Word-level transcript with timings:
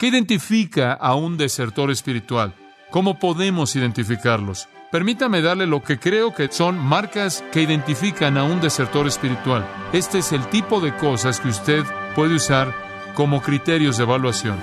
¿Qué 0.00 0.06
identifica 0.06 0.92
a 0.92 1.16
un 1.16 1.36
desertor 1.36 1.90
espiritual? 1.90 2.54
¿Cómo 2.88 3.18
podemos 3.18 3.74
identificarlos? 3.74 4.68
Permítame 4.92 5.42
darle 5.42 5.66
lo 5.66 5.82
que 5.82 5.98
creo 5.98 6.32
que 6.32 6.46
son 6.52 6.78
marcas 6.78 7.42
que 7.50 7.62
identifican 7.62 8.38
a 8.38 8.44
un 8.44 8.60
desertor 8.60 9.08
espiritual. 9.08 9.66
Este 9.92 10.18
es 10.18 10.30
el 10.30 10.46
tipo 10.50 10.80
de 10.80 10.94
cosas 10.94 11.40
que 11.40 11.48
usted 11.48 11.82
puede 12.14 12.36
usar 12.36 12.72
como 13.16 13.42
criterios 13.42 13.96
de 13.96 14.04
evaluación. 14.04 14.60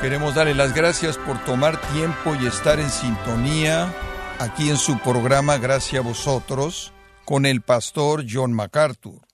Queremos 0.00 0.34
darle 0.34 0.54
las 0.54 0.74
gracias 0.74 1.18
por 1.18 1.36
tomar 1.44 1.78
tiempo 1.92 2.34
y 2.40 2.46
estar 2.46 2.80
en 2.80 2.88
sintonía 2.88 3.92
aquí 4.38 4.70
en 4.70 4.78
su 4.78 4.98
programa 4.98 5.58
Gracias 5.58 6.02
a 6.02 6.08
vosotros 6.08 6.94
con 7.32 7.46
el 7.46 7.62
pastor 7.62 8.26
John 8.30 8.52
MacArthur. 8.52 9.26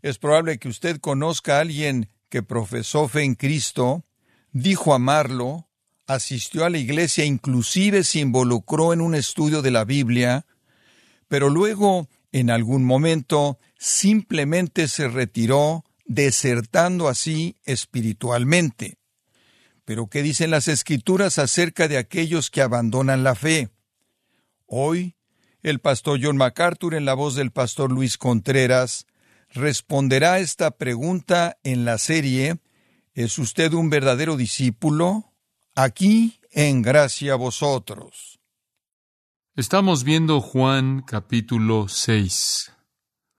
Es 0.00 0.16
probable 0.18 0.58
que 0.58 0.68
usted 0.68 1.00
conozca 1.00 1.56
a 1.56 1.60
alguien 1.62 2.08
que 2.28 2.44
profesó 2.44 3.08
fe 3.08 3.24
en 3.24 3.34
Cristo, 3.34 4.04
dijo 4.52 4.94
amarlo, 4.94 5.68
asistió 6.06 6.64
a 6.64 6.70
la 6.70 6.78
iglesia, 6.78 7.24
inclusive 7.24 8.04
se 8.04 8.20
involucró 8.20 8.92
en 8.92 9.00
un 9.00 9.16
estudio 9.16 9.60
de 9.60 9.72
la 9.72 9.84
Biblia, 9.84 10.46
pero 11.26 11.50
luego, 11.50 12.08
en 12.30 12.48
algún 12.48 12.84
momento, 12.84 13.58
simplemente 13.76 14.86
se 14.86 15.08
retiró, 15.08 15.84
desertando 16.04 17.08
así 17.08 17.56
espiritualmente. 17.64 18.98
Pero 19.84 20.06
¿qué 20.06 20.22
dicen 20.22 20.52
las 20.52 20.68
escrituras 20.68 21.40
acerca 21.40 21.88
de 21.88 21.98
aquellos 21.98 22.52
que 22.52 22.62
abandonan 22.62 23.24
la 23.24 23.34
fe? 23.34 23.68
Hoy, 24.64 25.16
el 25.68 25.80
pastor 25.80 26.18
John 26.22 26.36
MacArthur, 26.36 26.94
en 26.94 27.04
la 27.04 27.14
voz 27.14 27.34
del 27.34 27.50
pastor 27.50 27.92
Luis 27.92 28.16
Contreras, 28.18 29.06
responderá 29.50 30.38
esta 30.38 30.70
pregunta 30.72 31.58
en 31.62 31.84
la 31.84 31.98
serie 31.98 32.60
¿Es 33.14 33.38
usted 33.40 33.72
un 33.72 33.90
verdadero 33.90 34.36
discípulo? 34.36 35.32
Aquí 35.74 36.38
en 36.52 36.82
Gracia 36.82 37.32
a 37.32 37.36
vosotros. 37.36 38.38
Estamos 39.56 40.04
viendo 40.04 40.40
Juan 40.40 41.02
capítulo 41.02 41.88
6. 41.88 42.72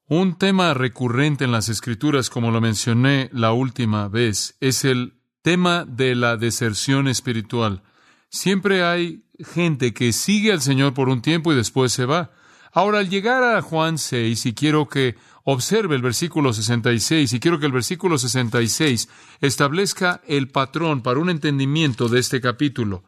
Un 0.08 0.38
tema 0.38 0.74
recurrente 0.74 1.46
en 1.46 1.54
las 1.54 1.70
escrituras, 1.70 2.30
como 2.30 2.52
lo 2.52 2.60
mencioné 2.60 3.30
la 3.32 3.54
última 3.54 4.10
vez, 4.10 4.58
es 4.60 4.84
el 4.84 5.22
tema 5.42 5.86
de 5.86 6.14
la 6.16 6.36
deserción 6.36 7.08
espiritual. 7.08 7.82
Siempre 8.28 8.84
hay 8.84 9.24
gente 9.44 9.94
que 9.94 10.14
sigue 10.14 10.52
al 10.52 10.62
Señor 10.62 10.94
por 10.94 11.10
un 11.10 11.22
tiempo 11.22 11.52
y 11.52 11.56
después 11.56 11.92
se 11.92 12.06
va. 12.06 12.32
Ahora, 12.72 13.00
al 13.00 13.10
llegar 13.10 13.44
a 13.44 13.62
Juan 13.62 13.98
6, 13.98 14.46
y 14.46 14.54
quiero 14.54 14.88
que 14.88 15.16
observe 15.44 15.96
el 15.96 16.02
versículo 16.02 16.54
66, 16.54 17.34
y 17.34 17.40
quiero 17.40 17.60
que 17.60 17.66
el 17.66 17.72
versículo 17.72 18.18
66 18.18 19.10
establezca 19.42 20.22
el 20.28 20.50
patrón 20.50 21.02
para 21.02 21.20
un 21.20 21.30
entendimiento 21.30 22.10
de 22.10 22.20
este 22.20 22.42
capítulo. 22.42 23.04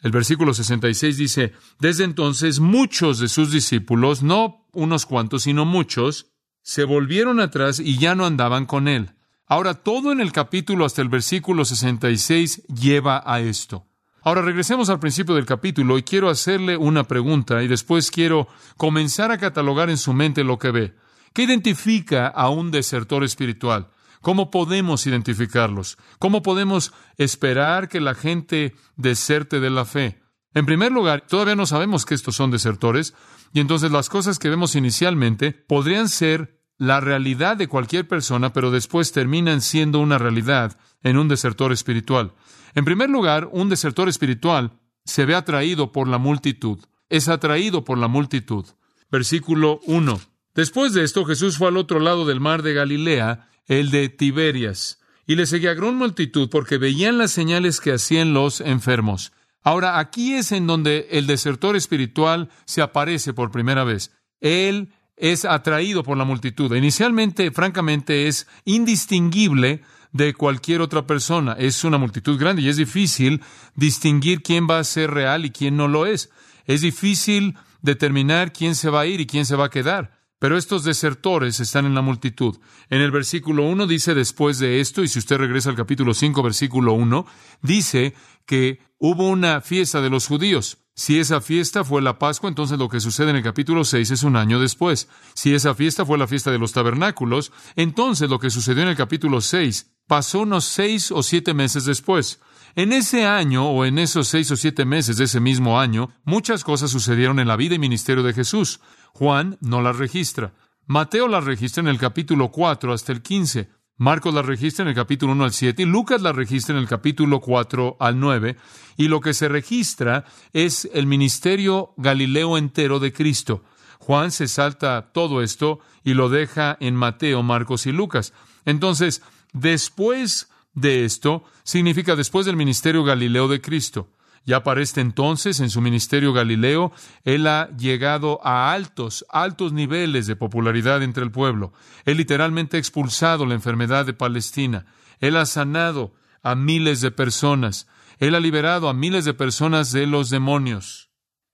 El 0.00 0.12
versículo 0.12 0.54
66 0.54 1.16
dice, 1.16 1.52
Desde 1.80 2.04
entonces 2.04 2.60
muchos 2.60 3.18
de 3.18 3.28
sus 3.28 3.50
discípulos, 3.50 4.22
no 4.22 4.68
unos 4.72 5.06
cuantos, 5.06 5.44
sino 5.44 5.64
muchos, 5.64 6.30
se 6.62 6.84
volvieron 6.84 7.40
atrás 7.40 7.80
y 7.80 7.98
ya 7.98 8.14
no 8.14 8.26
andaban 8.26 8.66
con 8.66 8.86
él. 8.86 9.14
Ahora, 9.46 9.74
todo 9.74 10.12
en 10.12 10.20
el 10.20 10.32
capítulo 10.32 10.84
hasta 10.84 11.02
el 11.02 11.08
versículo 11.08 11.64
66 11.64 12.66
lleva 12.68 13.22
a 13.24 13.40
esto. 13.40 13.86
Ahora 14.24 14.40
regresemos 14.40 14.88
al 14.88 15.00
principio 15.00 15.34
del 15.34 15.44
capítulo 15.44 15.98
y 15.98 16.02
quiero 16.02 16.30
hacerle 16.30 16.78
una 16.78 17.04
pregunta 17.04 17.62
y 17.62 17.68
después 17.68 18.10
quiero 18.10 18.48
comenzar 18.78 19.30
a 19.30 19.36
catalogar 19.36 19.90
en 19.90 19.98
su 19.98 20.14
mente 20.14 20.44
lo 20.44 20.58
que 20.58 20.70
ve. 20.70 20.94
¿Qué 21.34 21.42
identifica 21.42 22.28
a 22.28 22.48
un 22.48 22.70
desertor 22.70 23.22
espiritual? 23.22 23.88
¿Cómo 24.22 24.50
podemos 24.50 25.06
identificarlos? 25.06 25.98
¿Cómo 26.18 26.42
podemos 26.42 26.94
esperar 27.18 27.90
que 27.90 28.00
la 28.00 28.14
gente 28.14 28.74
deserte 28.96 29.60
de 29.60 29.68
la 29.68 29.84
fe? 29.84 30.22
En 30.54 30.64
primer 30.64 30.90
lugar, 30.90 31.26
todavía 31.28 31.56
no 31.56 31.66
sabemos 31.66 32.06
que 32.06 32.14
estos 32.14 32.34
son 32.34 32.50
desertores, 32.50 33.12
y 33.52 33.60
entonces 33.60 33.90
las 33.90 34.08
cosas 34.08 34.38
que 34.38 34.48
vemos 34.48 34.74
inicialmente 34.74 35.52
podrían 35.52 36.08
ser 36.08 36.62
la 36.78 37.00
realidad 37.00 37.58
de 37.58 37.68
cualquier 37.68 38.08
persona, 38.08 38.54
pero 38.54 38.70
después 38.70 39.12
terminan 39.12 39.60
siendo 39.60 39.98
una 39.98 40.16
realidad 40.16 40.78
en 41.02 41.18
un 41.18 41.28
desertor 41.28 41.72
espiritual. 41.72 42.32
En 42.74 42.84
primer 42.84 43.08
lugar, 43.08 43.48
un 43.52 43.68
desertor 43.68 44.08
espiritual 44.08 44.72
se 45.04 45.24
ve 45.24 45.34
atraído 45.34 45.92
por 45.92 46.08
la 46.08 46.18
multitud, 46.18 46.80
es 47.08 47.28
atraído 47.28 47.84
por 47.84 47.98
la 47.98 48.08
multitud. 48.08 48.66
Versículo 49.10 49.80
1. 49.86 50.20
Después 50.54 50.92
de 50.92 51.04
esto, 51.04 51.24
Jesús 51.24 51.56
fue 51.56 51.68
al 51.68 51.76
otro 51.76 52.00
lado 52.00 52.24
del 52.24 52.40
mar 52.40 52.62
de 52.62 52.74
Galilea, 52.74 53.48
el 53.66 53.90
de 53.90 54.08
Tiberias, 54.08 55.00
y 55.26 55.36
le 55.36 55.46
seguía 55.46 55.74
gran 55.74 55.96
multitud 55.96 56.48
porque 56.50 56.78
veían 56.78 57.18
las 57.18 57.30
señales 57.30 57.80
que 57.80 57.92
hacían 57.92 58.34
los 58.34 58.60
enfermos. 58.60 59.32
Ahora, 59.62 59.98
aquí 59.98 60.34
es 60.34 60.52
en 60.52 60.66
donde 60.66 61.08
el 61.12 61.26
desertor 61.26 61.76
espiritual 61.76 62.50
se 62.66 62.82
aparece 62.82 63.32
por 63.32 63.50
primera 63.50 63.84
vez. 63.84 64.12
Él 64.40 64.92
es 65.16 65.44
atraído 65.44 66.02
por 66.02 66.18
la 66.18 66.24
multitud. 66.24 66.74
Inicialmente, 66.74 67.50
francamente, 67.50 68.26
es 68.26 68.46
indistinguible 68.64 69.82
de 70.14 70.32
cualquier 70.32 70.80
otra 70.80 71.06
persona. 71.06 71.54
Es 71.58 71.84
una 71.84 71.98
multitud 71.98 72.38
grande 72.38 72.62
y 72.62 72.68
es 72.68 72.76
difícil 72.76 73.42
distinguir 73.74 74.42
quién 74.42 74.66
va 74.70 74.78
a 74.78 74.84
ser 74.84 75.10
real 75.10 75.44
y 75.44 75.50
quién 75.50 75.76
no 75.76 75.88
lo 75.88 76.06
es. 76.06 76.30
Es 76.64 76.80
difícil 76.80 77.56
determinar 77.82 78.52
quién 78.52 78.76
se 78.76 78.88
va 78.88 79.00
a 79.00 79.06
ir 79.06 79.20
y 79.20 79.26
quién 79.26 79.44
se 79.44 79.56
va 79.56 79.66
a 79.66 79.70
quedar. 79.70 80.18
Pero 80.38 80.56
estos 80.56 80.84
desertores 80.84 81.58
están 81.58 81.84
en 81.84 81.94
la 81.94 82.02
multitud. 82.02 82.58
En 82.90 83.00
el 83.00 83.10
versículo 83.10 83.64
1 83.64 83.86
dice 83.86 84.14
después 84.14 84.58
de 84.58 84.80
esto, 84.80 85.02
y 85.02 85.08
si 85.08 85.18
usted 85.18 85.36
regresa 85.36 85.70
al 85.70 85.76
capítulo 85.76 86.14
5, 86.14 86.42
versículo 86.42 86.92
1, 86.92 87.26
dice 87.62 88.14
que 88.46 88.80
hubo 88.98 89.28
una 89.28 89.60
fiesta 89.62 90.00
de 90.00 90.10
los 90.10 90.28
judíos. 90.28 90.78
Si 90.94 91.18
esa 91.18 91.40
fiesta 91.40 91.82
fue 91.82 92.02
la 92.02 92.20
Pascua, 92.20 92.48
entonces 92.48 92.78
lo 92.78 92.88
que 92.88 93.00
sucede 93.00 93.30
en 93.30 93.36
el 93.36 93.42
capítulo 93.42 93.84
6 93.84 94.12
es 94.12 94.22
un 94.22 94.36
año 94.36 94.60
después. 94.60 95.08
Si 95.34 95.52
esa 95.54 95.74
fiesta 95.74 96.06
fue 96.06 96.18
la 96.18 96.28
fiesta 96.28 96.52
de 96.52 96.58
los 96.58 96.72
tabernáculos, 96.72 97.50
entonces 97.74 98.30
lo 98.30 98.38
que 98.38 98.50
sucedió 98.50 98.84
en 98.84 98.90
el 98.90 98.96
capítulo 98.96 99.40
6 99.40 99.93
pasó 100.06 100.40
unos 100.40 100.64
seis 100.64 101.10
o 101.10 101.22
siete 101.22 101.54
meses 101.54 101.84
después. 101.84 102.40
En 102.76 102.92
ese 102.92 103.24
año, 103.24 103.70
o 103.70 103.84
en 103.84 103.98
esos 103.98 104.28
seis 104.28 104.50
o 104.50 104.56
siete 104.56 104.84
meses 104.84 105.16
de 105.16 105.24
ese 105.24 105.40
mismo 105.40 105.78
año, 105.78 106.10
muchas 106.24 106.64
cosas 106.64 106.90
sucedieron 106.90 107.38
en 107.38 107.46
la 107.46 107.56
vida 107.56 107.76
y 107.76 107.78
ministerio 107.78 108.22
de 108.22 108.32
Jesús. 108.32 108.80
Juan 109.12 109.58
no 109.60 109.80
las 109.80 109.96
registra. 109.96 110.54
Mateo 110.86 111.28
las 111.28 111.44
registra 111.44 111.82
en 111.82 111.88
el 111.88 111.98
capítulo 111.98 112.50
4 112.50 112.92
hasta 112.92 113.12
el 113.12 113.22
15. 113.22 113.68
Marcos 113.96 114.34
la 114.34 114.42
registra 114.42 114.82
en 114.82 114.88
el 114.88 114.94
capítulo 114.96 115.32
1 115.32 115.44
al 115.44 115.52
7 115.52 115.82
y 115.82 115.86
Lucas 115.86 116.20
la 116.20 116.32
registra 116.32 116.74
en 116.74 116.80
el 116.80 116.88
capítulo 116.88 117.40
4 117.40 117.96
al 118.00 118.18
9. 118.18 118.56
Y 118.96 119.06
lo 119.06 119.20
que 119.20 119.34
se 119.34 119.48
registra 119.48 120.24
es 120.52 120.90
el 120.92 121.06
ministerio 121.06 121.94
galileo 121.96 122.58
entero 122.58 122.98
de 122.98 123.12
Cristo. 123.12 123.62
Juan 124.00 124.32
se 124.32 124.48
salta 124.48 125.12
todo 125.12 125.42
esto 125.42 125.78
y 126.02 126.14
lo 126.14 126.28
deja 126.28 126.76
en 126.80 126.96
Mateo, 126.96 127.44
Marcos 127.44 127.86
y 127.86 127.92
Lucas. 127.92 128.34
Entonces, 128.64 129.22
después 129.54 130.50
de 130.74 131.06
esto, 131.06 131.44
significa 131.62 132.16
después 132.16 132.44
del 132.44 132.56
ministerio 132.56 133.02
galileo 133.04 133.48
de 133.48 133.62
Cristo. 133.62 134.10
Ya 134.46 134.62
para 134.62 134.82
este 134.82 135.00
entonces, 135.00 135.60
en 135.60 135.70
su 135.70 135.80
ministerio 135.80 136.34
Galileo, 136.34 136.92
él 137.24 137.46
ha 137.46 137.70
llegado 137.78 138.40
a 138.44 138.72
altos, 138.72 139.24
altos 139.30 139.72
niveles 139.72 140.26
de 140.26 140.36
popularidad 140.36 141.02
entre 141.02 141.24
el 141.24 141.30
pueblo. 141.30 141.72
Él 142.04 142.18
literalmente 142.18 142.76
ha 142.76 142.80
expulsado 142.80 143.46
la 143.46 143.54
enfermedad 143.54 144.04
de 144.04 144.12
Palestina. 144.12 144.84
Él 145.20 145.38
ha 145.38 145.46
sanado 145.46 146.12
a 146.42 146.54
miles 146.54 147.00
de 147.00 147.10
personas. 147.10 147.88
Él 148.18 148.34
ha 148.34 148.40
liberado 148.40 148.90
a 148.90 148.94
miles 148.94 149.24
de 149.24 149.32
personas 149.32 149.92
de 149.92 150.06
los 150.06 150.28
demonios. 150.28 151.08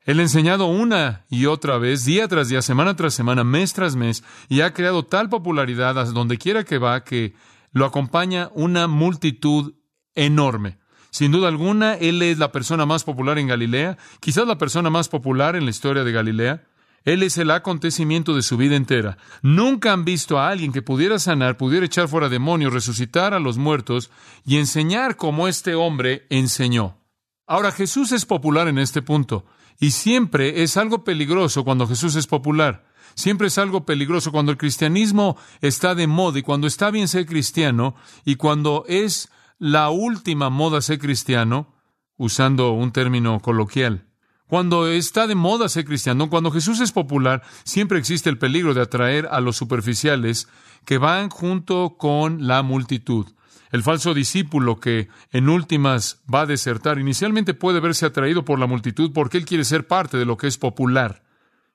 Él 0.05 0.19
ha 0.19 0.23
enseñado 0.23 0.67
una 0.67 1.27
y 1.31 1.47
otra 1.47 1.79
vez, 1.79 2.05
día 2.05 2.27
tras 2.27 2.49
día, 2.49 2.63
semana 2.63 2.97
tras 2.97 3.15
semana, 3.15 3.45
mes 3.45 3.73
tras 3.73 3.95
mes, 3.95 4.25
y 4.49 4.63
ha 4.63 4.73
creado 4.73 5.05
tal 5.05 5.29
popularidad 5.29 5.97
a 5.97 6.05
donde 6.07 6.39
quiera 6.39 6.65
que 6.65 6.79
va 6.79 7.05
que 7.05 7.35
lo 7.73 7.85
acompaña 7.85 8.51
una 8.55 8.87
multitud 8.89 9.75
enorme. 10.15 10.79
Sin 11.11 11.33
duda 11.33 11.49
alguna, 11.49 11.95
Él 11.95 12.23
es 12.23 12.39
la 12.39 12.53
persona 12.53 12.87
más 12.87 13.05
popular 13.05 13.39
en 13.39 13.49
Galilea, 13.49 13.99
quizás 14.21 14.47
la 14.47 14.59
persona 14.59 14.91
más 14.91 15.09
popular 15.09 15.57
en 15.57 15.65
la 15.65 15.71
historia 15.71 16.05
de 16.05 16.13
Galilea. 16.13 16.65
Él 17.05 17.23
es 17.23 17.39
el 17.39 17.51
acontecimiento 17.51 18.35
de 18.35 18.43
su 18.43 18.57
vida 18.57 18.77
entera. 18.77 19.17
Nunca 19.43 19.93
han 19.93 20.05
visto 20.05 20.39
a 20.39 20.51
alguien 20.51 20.73
que 20.73 20.83
pudiera 20.83 21.19
sanar, 21.19 21.57
pudiera 21.57 21.87
echar 21.87 22.09
fuera 22.09 22.29
demonios, 22.29 22.73
resucitar 22.73 23.33
a 23.33 23.41
los 23.41 23.57
muertos 23.57 24.11
y 24.45 24.59
enseñar 24.59 25.17
como 25.17 25.49
este 25.49 25.75
hombre 25.75 26.27
enseñó. 26.29 26.99
Ahora 27.47 27.73
Jesús 27.73 28.13
es 28.13 28.27
popular 28.27 28.69
en 28.69 28.79
este 28.79 29.03
punto, 29.03 29.47
y 29.81 29.93
siempre 29.93 30.63
es 30.63 30.77
algo 30.77 31.03
peligroso 31.05 31.65
cuando 31.65 31.89
Jesús 31.89 32.15
es 32.17 32.27
popular. 32.27 32.85
Siempre 33.15 33.49
es 33.49 33.59
algo 33.59 33.85
peligroso 33.85 34.33
cuando 34.33 34.53
el 34.53 34.59
cristianismo 34.59 35.37
está 35.61 35.95
de 35.95 36.07
moda 36.07 36.39
y 36.39 36.43
cuando 36.43 36.67
está 36.67 36.91
bien 36.91 37.09
ser 37.09 37.27
cristiano 37.27 37.95
y 38.25 38.37
cuando 38.37 38.85
es 38.89 39.31
la 39.59 39.91
última 39.91 40.49
moda 40.51 40.81
ser 40.81 40.99
cristiano, 40.99 41.75
usando 42.17 42.73
un 42.73 42.93
término 42.93 43.41
coloquial. 43.41 44.07
Cuando 44.47 44.89
está 44.89 45.27
de 45.27 45.35
moda 45.35 45.69
ser 45.69 45.85
cristiano, 45.85 46.29
cuando 46.29 46.51
Jesús 46.51 46.81
es 46.81 46.93
popular, 46.93 47.43
siempre 47.63 47.99
existe 47.99 48.29
el 48.29 48.37
peligro 48.37 48.75
de 48.75 48.81
atraer 48.81 49.29
a 49.31 49.41
los 49.41 49.57
superficiales 49.57 50.49
que 50.85 50.99
van 50.99 51.31
junto 51.31 51.97
con 51.97 52.47
la 52.47 52.63
multitud. 52.63 53.27
El 53.71 53.85
falso 53.85 54.13
discípulo 54.13 54.81
que 54.81 55.09
en 55.31 55.49
últimas 55.49 56.21
va 56.33 56.41
a 56.41 56.47
desertar 56.47 56.99
inicialmente 56.99 57.55
puede 57.55 57.79
verse 57.79 58.07
atraído 58.07 58.45
por 58.45 58.59
la 58.59 58.67
multitud 58.67 59.13
porque 59.15 59.39
él 59.39 59.45
quiere 59.45 59.65
ser 59.65 59.87
parte 59.87 60.17
de 60.17 60.25
lo 60.25 60.37
que 60.37 60.49
es 60.49 60.59
popular. 60.59 61.23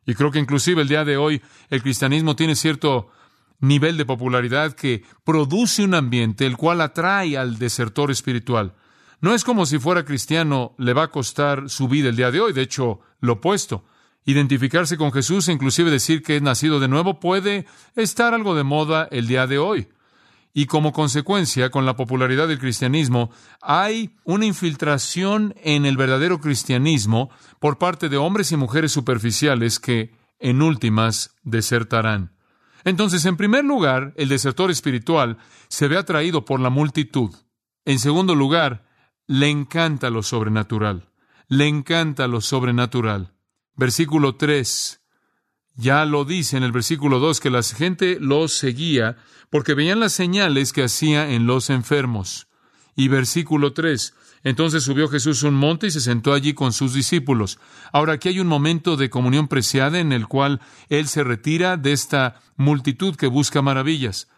Y 0.05 0.13
creo 0.13 0.31
que 0.31 0.39
inclusive 0.39 0.81
el 0.81 0.87
día 0.87 1.05
de 1.05 1.17
hoy 1.17 1.41
el 1.69 1.81
cristianismo 1.81 2.35
tiene 2.35 2.55
cierto 2.55 3.09
nivel 3.59 3.97
de 3.97 4.05
popularidad 4.05 4.73
que 4.73 5.03
produce 5.23 5.83
un 5.83 5.93
ambiente 5.93 6.45
el 6.45 6.57
cual 6.57 6.81
atrae 6.81 7.37
al 7.37 7.57
desertor 7.57 8.11
espiritual. 8.11 8.73
No 9.21 9.33
es 9.33 9.43
como 9.43 9.65
si 9.65 9.79
fuera 9.79 10.05
cristiano 10.05 10.75
le 10.77 10.93
va 10.93 11.03
a 11.03 11.11
costar 11.11 11.69
su 11.69 11.87
vida 11.87 12.09
el 12.09 12.15
día 12.15 12.31
de 12.31 12.41
hoy, 12.41 12.53
de 12.53 12.61
hecho, 12.61 12.99
lo 13.21 13.33
opuesto. 13.33 13.85
Identificarse 14.25 14.97
con 14.97 15.11
Jesús 15.11 15.47
e 15.47 15.53
inclusive 15.53 15.89
decir 15.89 16.21
que 16.21 16.35
es 16.35 16.41
nacido 16.41 16.79
de 16.79 16.87
nuevo 16.87 17.19
puede 17.19 17.65
estar 17.95 18.33
algo 18.33 18.55
de 18.55 18.63
moda 18.63 19.07
el 19.11 19.27
día 19.27 19.47
de 19.47 19.57
hoy. 19.57 19.87
Y 20.57 20.67
como 20.67 20.93
consecuencia, 20.93 21.69
con 21.69 21.85
la 21.85 21.97
popularidad 21.97 22.47
del 22.47 22.59
cristianismo, 22.59 23.29
hay 23.61 24.15
una 24.23 24.45
infiltración 24.45 25.53
en 25.61 25.85
el 25.85 25.97
verdadero 25.97 26.39
cristianismo 26.39 27.29
por 27.59 27.77
parte 27.77 28.07
de 28.07 28.15
hombres 28.15 28.53
y 28.53 28.55
mujeres 28.55 28.93
superficiales 28.93 29.81
que, 29.81 30.15
en 30.39 30.61
últimas, 30.61 31.35
desertarán. 31.43 32.37
Entonces, 32.85 33.25
en 33.25 33.35
primer 33.35 33.65
lugar, 33.65 34.13
el 34.15 34.29
desertor 34.29 34.71
espiritual 34.71 35.39
se 35.67 35.89
ve 35.89 35.97
atraído 35.97 36.45
por 36.45 36.61
la 36.61 36.69
multitud. 36.69 37.35
En 37.83 37.99
segundo 37.99 38.33
lugar, 38.33 38.85
le 39.27 39.49
encanta 39.49 40.09
lo 40.09 40.23
sobrenatural. 40.23 41.09
Le 41.49 41.67
encanta 41.67 42.29
lo 42.29 42.39
sobrenatural. 42.39 43.33
Versículo 43.75 44.37
3. 44.37 45.01
Ya 45.75 46.05
lo 46.05 46.23
dice 46.23 46.57
en 46.57 46.63
el 46.63 46.71
versículo 46.71 47.19
2 47.19 47.39
que 47.39 47.49
la 47.49 47.61
gente 47.61 48.17
los 48.19 48.53
seguía 48.53 49.17
porque 49.49 49.73
veían 49.73 49.99
las 49.99 50.13
señales 50.13 50.71
que 50.71 50.83
hacía 50.83 51.31
en 51.31 51.47
los 51.47 51.69
enfermos. 51.69 52.47
Y 52.95 53.09
versículo 53.09 53.73
3. 53.73 54.13
Entonces 54.43 54.83
subió 54.83 55.09
Jesús 55.09 55.43
un 55.43 55.55
monte 55.55 55.87
y 55.87 55.91
se 55.91 55.99
sentó 55.99 56.33
allí 56.33 56.53
con 56.53 56.71
sus 56.71 56.93
discípulos. 56.93 57.59
Ahora 57.91 58.13
aquí 58.13 58.29
hay 58.29 58.39
un 58.39 58.47
momento 58.47 58.95
de 58.95 59.09
comunión 59.09 59.47
preciada 59.47 59.99
en 59.99 60.13
el 60.13 60.27
cual 60.27 60.61
Él 60.87 61.07
se 61.07 61.23
retira 61.23 61.77
de 61.77 61.91
esta 61.91 62.39
multitud 62.55 63.15
que 63.15 63.27
busca 63.27 63.61
maravillas. 63.61 64.29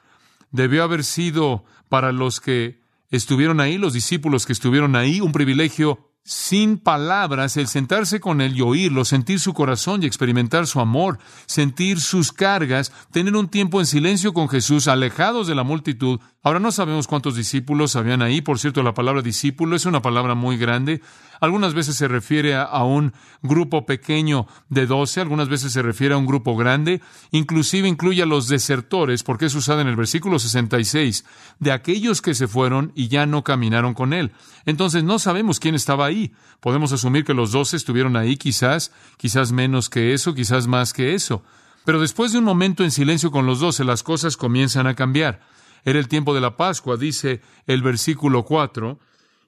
Debió 0.50 0.84
haber 0.84 1.04
sido 1.04 1.66
para 1.89 2.12
los 2.13 2.39
que 2.39 2.81
estuvieron 3.12 3.60
ahí, 3.60 3.78
los 3.78 3.94
discípulos 3.94 4.45
que 4.45 4.54
estuvieron 4.54 4.95
ahí, 4.95 5.22
un 5.22 5.34
privilegio 5.34 6.06
sin 6.27 6.77
palabras, 6.77 7.56
el 7.56 7.68
sentarse 7.68 8.19
con 8.19 8.41
Él 8.41 8.57
y 8.57 8.62
oírlo, 8.62 9.06
sentir 9.06 9.39
su 9.39 9.53
corazón 9.53 10.03
y 10.03 10.07
experimentar 10.07 10.68
su 10.68 10.81
amor, 10.81 11.19
sentir 11.45 12.01
sus 12.01 12.33
cargas, 12.33 12.91
tener 13.13 13.33
un 13.38 13.47
tiempo 13.47 13.79
en 13.79 13.85
silencio 13.85 14.33
con 14.33 14.50
Jesús, 14.50 14.89
alejados 14.89 15.47
de 15.47 15.56
la 15.56 15.63
multitud. 15.63 16.19
Ahora 16.44 16.59
no 16.59 16.74
sabemos 16.74 17.07
cuántos 17.07 17.38
discípulos 17.38 17.95
habían 17.95 18.21
ahí. 18.21 18.41
Por 18.41 18.59
cierto, 18.59 18.83
la 18.83 18.94
palabra 18.94 19.21
discípulo 19.21 19.77
es 19.77 19.85
una 19.85 20.01
palabra 20.01 20.35
muy 20.35 20.57
grande. 20.57 21.01
Algunas 21.39 21.74
veces 21.74 21.95
se 21.95 22.07
refiere 22.07 22.56
a, 22.56 22.84
un 22.84 23.13
grupo 23.42 23.86
pequeño 23.86 24.48
de 24.69 24.86
doce, 24.86 25.22
algunas 25.22 25.50
veces 25.50 25.74
se 25.74 25.81
refiere 25.81 26.13
a 26.13 26.18
un 26.18 26.25
grupo 26.25 26.56
grande, 26.56 27.01
inclusive 27.31 27.88
incluye 27.88 28.24
a 28.24 28.25
los 28.25 28.48
desertores, 28.48 29.24
porque 29.24 29.45
es 29.45 29.56
usada 29.56 29.81
en 29.81 29.88
el 29.88 29.95
versículo 29.95 30.39
66, 30.39 31.25
de 31.60 31.72
aquellos 31.72 32.22
que 32.22 32.34
se 32.34 32.48
fueron 32.48 32.92
y 32.95 33.07
ya 33.07 33.25
no 33.25 33.44
caminaron 33.44 33.94
con 33.94 34.13
él. 34.13 34.31
Entonces 34.66 35.04
no 35.04 35.19
sabemos 35.19 35.60
quién 35.60 35.75
estaba 35.75 36.06
ahí. 36.06 36.34
Podemos 36.60 36.92
asumir 36.92 37.24
que 37.24 37.34
los 37.34 37.51
doce 37.51 37.78
estuvieron 37.78 38.16
ahí, 38.18 38.38
quizás, 38.38 38.92
quizás 39.18 39.51
menos 39.51 39.89
que 39.89 40.13
eso, 40.13 40.34
quizás 40.34 40.68
más 40.68 40.94
que 40.94 41.13
eso. 41.13 41.44
Pero 41.86 42.01
después 42.01 42.34
de 42.34 42.39
un 42.39 42.44
momento 42.44 42.84
en 42.84 42.92
silencio 42.92 43.31
con 43.31 43.45
los 43.45 43.62
doce, 43.62 43.86
las 43.86 44.04
cosas 44.04 44.36
comienzan 44.36 44.88
a 44.88 44.95
cambiar. 44.95 45.39
Era 45.86 46.00
el 46.00 46.10
tiempo 46.10 46.36
de 46.36 46.42
la 46.42 46.57
Pascua, 46.57 46.98
dice 46.98 47.42
el 47.66 47.81
versículo 47.81 48.44
4, 48.44 49.00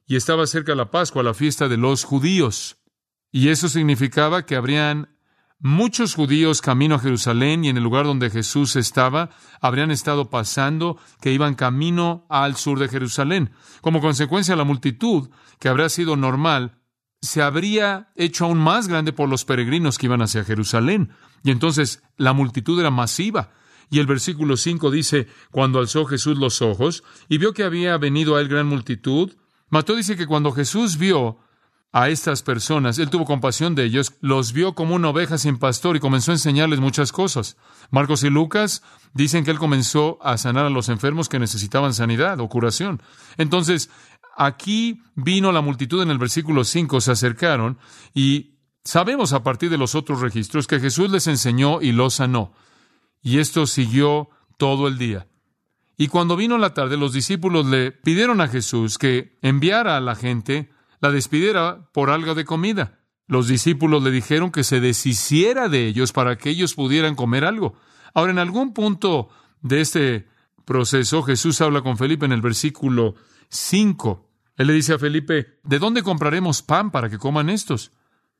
y 0.10 0.16
estaba 0.16 0.48
cerca 0.48 0.74
la 0.74 0.90
Pascua, 0.90 1.22
la 1.22 1.36
fiesta 1.36 1.70
de 1.70 1.78
los 1.78 2.04
judíos. 2.04 2.78
Y 3.32 3.50
eso 3.50 3.70
significaba 3.70 4.44
que 4.44 4.56
habrían 4.56 5.16
muchos 5.60 6.16
judíos 6.16 6.62
camino 6.62 6.96
a 6.96 7.00
Jerusalén 7.00 7.64
y 7.64 7.70
en 7.70 7.78
el 7.78 7.84
lugar 7.84 8.06
donde 8.06 8.32
Jesús 8.32 8.76
estaba, 8.76 9.30
habrían 9.62 9.92
estado 9.92 10.32
pasando, 10.32 10.98
que 11.22 11.32
iban 11.32 11.54
camino 11.54 12.26
al 12.28 12.56
sur 12.56 12.80
de 12.80 12.90
Jerusalén. 12.90 13.52
Como 13.82 14.02
consecuencia, 14.02 14.56
la 14.56 14.64
multitud, 14.64 15.30
que 15.60 15.70
habría 15.70 15.90
sido 15.90 16.16
normal, 16.16 16.80
se 17.22 17.44
habría 17.44 18.12
hecho 18.16 18.46
aún 18.46 18.58
más 18.58 18.88
grande 18.88 19.14
por 19.14 19.30
los 19.30 19.46
peregrinos 19.46 20.00
que 20.00 20.08
iban 20.08 20.24
hacia 20.24 20.44
Jerusalén. 20.44 21.12
Y 21.44 21.52
entonces 21.52 22.02
la 22.18 22.34
multitud 22.34 22.80
era 22.80 22.90
masiva. 22.90 23.52
Y 23.92 24.00
el 24.00 24.08
versículo 24.08 24.58
5 24.58 24.90
dice, 24.90 25.28
cuando 25.52 25.78
alzó 25.78 26.06
Jesús 26.06 26.40
los 26.40 26.64
ojos 26.64 27.04
y 27.28 27.38
vio 27.38 27.54
que 27.54 27.64
había 27.64 27.96
venido 28.00 28.36
a 28.36 28.42
él 28.42 28.48
gran 28.48 28.66
multitud, 28.66 29.34
Mató 29.70 29.96
dice 29.96 30.16
que 30.16 30.28
cuando 30.28 30.52
Jesús 30.52 30.98
vio 30.98 31.38
a 31.92 32.10
estas 32.10 32.44
personas, 32.44 33.00
él 33.00 33.10
tuvo 33.10 33.26
compasión 33.26 33.74
de 33.74 33.84
ellos, 33.84 34.14
los 34.22 34.54
vio 34.54 34.74
como 34.76 34.96
una 34.96 35.10
oveja 35.10 35.38
sin 35.38 35.58
pastor 35.58 35.96
y 35.96 36.00
comenzó 36.00 36.32
a 36.32 36.36
enseñarles 36.36 36.80
muchas 36.80 37.12
cosas. 37.12 37.58
Marcos 37.90 38.24
y 38.24 38.30
Lucas 38.30 38.84
dicen 39.14 39.44
que 39.44 39.52
él 39.52 39.58
comenzó 39.58 40.20
a 40.22 40.38
sanar 40.38 40.66
a 40.66 40.70
los 40.70 40.90
enfermos 40.90 41.30
que 41.30 41.40
necesitaban 41.40 41.94
sanidad 41.94 42.40
o 42.40 42.48
curación. 42.48 43.02
Entonces, 43.38 43.90
aquí 44.38 45.02
vino 45.16 45.52
la 45.52 45.62
multitud 45.62 46.02
en 46.04 46.12
el 46.12 46.20
versículo 46.20 46.64
5, 46.64 47.02
se 47.02 47.12
acercaron 47.12 47.80
y 48.14 48.60
sabemos 48.84 49.34
a 49.34 49.44
partir 49.44 49.72
de 49.72 49.78
los 49.78 49.96
otros 49.96 50.22
registros 50.22 50.68
que 50.68 50.80
Jesús 50.80 51.10
les 51.10 51.26
enseñó 51.26 51.82
y 51.82 51.92
los 51.92 52.16
sanó. 52.16 52.54
Y 53.22 53.40
esto 53.40 53.66
siguió 53.66 54.30
todo 54.58 54.88
el 54.88 54.98
día. 54.98 55.28
Y 56.02 56.08
cuando 56.08 56.38
vino 56.38 56.58
la 56.58 56.74
tarde, 56.74 56.96
los 56.96 57.12
discípulos 57.12 57.66
le 57.66 57.92
pidieron 57.92 58.40
a 58.40 58.48
Jesús 58.48 58.98
que 58.98 59.38
enviara 59.42 59.98
a 59.98 60.00
la 60.00 60.16
gente, 60.16 60.70
la 61.02 61.12
despidiera 61.12 61.90
por 61.92 62.10
algo 62.10 62.36
de 62.36 62.46
comida. 62.46 63.00
Los 63.28 63.50
discípulos 63.50 64.02
le 64.02 64.10
dijeron 64.10 64.50
que 64.50 64.64
se 64.64 64.80
deshiciera 64.80 65.68
de 65.68 65.88
ellos 65.88 66.14
para 66.14 66.38
que 66.38 66.52
ellos 66.52 66.74
pudieran 66.74 67.16
comer 67.16 67.44
algo. 67.44 67.78
Ahora, 68.14 68.32
en 68.32 68.40
algún 68.40 68.74
punto 68.74 69.28
de 69.60 69.82
este 69.82 70.30
proceso, 70.64 71.22
Jesús 71.22 71.60
habla 71.60 71.82
con 71.82 71.98
Felipe 71.98 72.26
en 72.26 72.32
el 72.32 72.42
versículo 72.42 73.16
5. 73.50 74.26
Él 74.56 74.68
le 74.68 74.74
dice 74.74 74.94
a 74.94 75.00
Felipe, 75.00 75.60
¿de 75.64 75.80
dónde 75.80 76.02
compraremos 76.02 76.62
pan 76.62 76.92
para 76.92 77.10
que 77.10 77.18
coman 77.18 77.50
estos? 77.50 77.92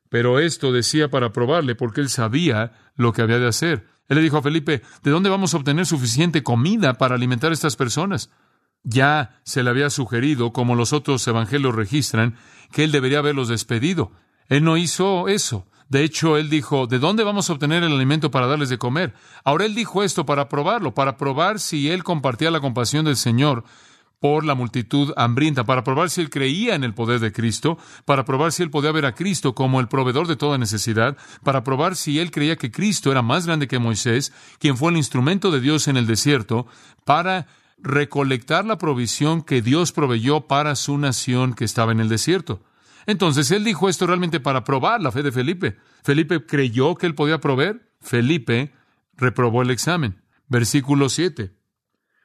Pero 0.08 0.40
esto 0.40 0.72
decía 0.72 1.10
para 1.10 1.34
probarle, 1.34 1.76
porque 1.76 2.00
él 2.00 2.08
sabía 2.08 2.72
lo 2.96 3.12
que 3.12 3.22
había 3.22 3.40
de 3.40 3.50
hacer. 3.50 3.86
Él 4.10 4.18
le 4.18 4.24
dijo 4.24 4.38
a 4.38 4.42
Felipe, 4.42 4.82
¿de 5.04 5.12
dónde 5.12 5.30
vamos 5.30 5.54
a 5.54 5.58
obtener 5.58 5.86
suficiente 5.86 6.44
comida 6.44 6.96
para 6.96 7.16
alimentar 7.16 7.52
a 7.52 7.54
estas 7.54 7.76
personas? 7.76 8.32
Ya 8.84 9.40
se 9.44 9.64
le 9.64 9.70
había 9.70 9.90
sugerido, 9.90 10.52
como 10.52 10.76
los 10.76 10.94
otros 10.94 11.26
evangelios 11.28 11.76
registran, 11.76 12.36
que 12.72 12.84
él 12.84 12.92
debería 12.92 13.20
haberlos 13.20 13.48
despedido. 13.48 14.12
Él 14.48 14.64
no 14.64 14.78
hizo 14.78 15.28
eso. 15.28 15.68
De 15.90 16.04
hecho, 16.04 16.38
él 16.38 16.50
dijo, 16.50 16.88
¿de 16.88 17.00
dónde 17.00 17.24
vamos 17.24 17.50
a 17.50 17.54
obtener 17.54 17.84
el 17.84 17.94
alimento 17.94 18.32
para 18.32 18.48
darles 18.48 18.70
de 18.70 18.78
comer? 18.78 19.14
Ahora 19.44 19.66
él 19.66 19.76
dijo 19.76 20.04
esto 20.04 20.26
para 20.26 20.50
probarlo, 20.50 20.94
para 20.94 21.18
probar 21.18 21.60
si 21.60 21.90
él 21.90 22.04
compartía 22.04 22.52
la 22.52 22.62
compasión 22.62 23.06
del 23.06 23.16
Señor 23.16 23.64
por 24.20 24.44
la 24.46 24.56
multitud 24.56 25.14
hambrienta, 25.16 25.64
para 25.64 25.84
probar 25.84 26.10
si 26.10 26.22
él 26.22 26.30
creía 26.30 26.76
en 26.76 26.84
el 26.84 26.94
poder 26.94 27.20
de 27.20 27.32
Cristo, 27.32 27.78
para 28.06 28.26
probar 28.26 28.52
si 28.52 28.64
él 28.64 28.70
podía 28.70 28.92
ver 28.92 29.06
a 29.06 29.16
Cristo 29.16 29.56
como 29.56 29.80
el 29.80 29.88
proveedor 29.88 30.28
de 30.28 30.36
toda 30.36 30.58
necesidad, 30.58 31.18
para 31.44 31.64
probar 31.64 31.96
si 31.96 32.20
él 32.20 32.32
creía 32.32 32.58
que 32.58 32.72
Cristo 32.72 33.12
era 33.12 33.22
más 33.22 33.46
grande 33.46 33.68
que 33.68 33.80
Moisés, 33.80 34.34
quien 34.60 34.78
fue 34.78 34.92
el 34.92 34.98
instrumento 34.98 35.52
de 35.52 35.62
Dios 35.62 35.88
en 35.88 35.98
el 35.98 36.08
desierto, 36.08 36.68
para 37.06 37.48
recolectar 37.82 38.66
la 38.66 38.78
provisión 38.78 39.42
que 39.42 39.62
Dios 39.62 39.94
proveyó 39.94 40.42
para 40.48 40.76
su 40.76 40.98
nación 40.98 41.54
que 41.54 41.64
estaba 41.64 41.94
en 41.94 42.02
el 42.02 42.10
desierto. 42.10 42.62
Entonces 43.06 43.50
él 43.52 43.64
dijo 43.64 43.90
esto 43.90 44.06
realmente 44.06 44.40
para 44.40 44.64
probar 44.64 45.02
la 45.02 45.12
fe 45.12 45.24
de 45.24 45.32
Felipe. 45.32 45.78
Felipe 46.04 46.46
creyó 46.46 46.96
que 46.96 47.08
él 47.08 47.16
podía 47.16 47.40
proveer. 47.40 47.90
Felipe 48.02 48.74
reprobó 49.16 49.62
el 49.62 49.72
examen. 49.72 50.22
Versículo 50.48 51.10
7. 51.10 51.59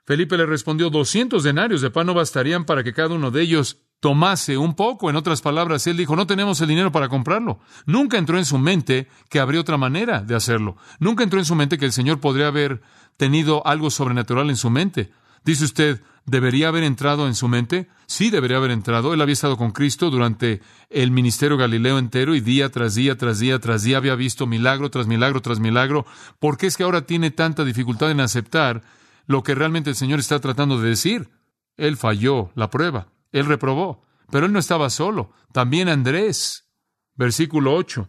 Felipe 0.06 0.36
le 0.36 0.44
respondió, 0.44 0.90
doscientos 0.90 1.44
denarios 1.44 1.80
de 1.80 1.90
pan 1.90 2.06
no 2.06 2.14
bastarían 2.14 2.64
para 2.64 2.84
que 2.84 2.92
cada 2.92 3.14
uno 3.14 3.30
de 3.30 3.40
ellos 3.40 3.78
tomase 4.00 4.58
un 4.58 4.74
poco. 4.74 5.08
En 5.08 5.16
otras 5.16 5.40
palabras, 5.40 5.86
él 5.86 5.96
dijo, 5.96 6.14
no 6.14 6.26
tenemos 6.26 6.60
el 6.60 6.68
dinero 6.68 6.92
para 6.92 7.08
comprarlo. 7.08 7.60
Nunca 7.86 8.18
entró 8.18 8.36
en 8.36 8.44
su 8.44 8.58
mente 8.58 9.08
que 9.30 9.40
habría 9.40 9.62
otra 9.62 9.78
manera 9.78 10.20
de 10.20 10.34
hacerlo. 10.34 10.76
Nunca 10.98 11.24
entró 11.24 11.38
en 11.38 11.46
su 11.46 11.54
mente 11.54 11.78
que 11.78 11.86
el 11.86 11.92
Señor 11.92 12.20
podría 12.20 12.48
haber 12.48 12.82
tenido 13.16 13.66
algo 13.66 13.90
sobrenatural 13.90 14.50
en 14.50 14.56
su 14.56 14.68
mente. 14.68 15.10
Dice 15.42 15.64
usted, 15.64 16.02
¿debería 16.26 16.68
haber 16.68 16.84
entrado 16.84 17.26
en 17.26 17.34
su 17.34 17.48
mente? 17.48 17.88
Sí, 18.06 18.28
debería 18.28 18.58
haber 18.58 18.72
entrado. 18.72 19.14
Él 19.14 19.22
había 19.22 19.32
estado 19.32 19.56
con 19.56 19.70
Cristo 19.70 20.10
durante 20.10 20.60
el 20.90 21.10
ministerio 21.10 21.56
Galileo 21.56 21.98
entero 21.98 22.34
y 22.34 22.40
día 22.40 22.70
tras 22.70 22.94
día, 22.94 23.16
tras 23.16 23.38
día, 23.38 23.58
tras 23.58 23.84
día 23.84 23.96
había 23.96 24.16
visto 24.16 24.46
milagro 24.46 24.90
tras 24.90 25.06
milagro 25.06 25.40
tras 25.40 25.60
milagro. 25.60 26.04
¿Por 26.40 26.58
qué 26.58 26.66
es 26.66 26.76
que 26.76 26.82
ahora 26.82 27.06
tiene 27.06 27.30
tanta 27.30 27.64
dificultad 27.64 28.10
en 28.10 28.20
aceptar 28.20 28.82
lo 29.26 29.42
que 29.42 29.54
realmente 29.54 29.90
el 29.90 29.96
Señor 29.96 30.18
está 30.20 30.40
tratando 30.40 30.80
de 30.80 30.90
decir. 30.90 31.30
Él 31.76 31.96
falló 31.96 32.50
la 32.54 32.70
prueba, 32.70 33.08
él 33.32 33.46
reprobó, 33.46 34.04
pero 34.30 34.46
él 34.46 34.52
no 34.52 34.58
estaba 34.58 34.90
solo, 34.90 35.32
también 35.52 35.88
Andrés. 35.88 36.68
Versículo 37.16 37.74
8. 37.74 38.08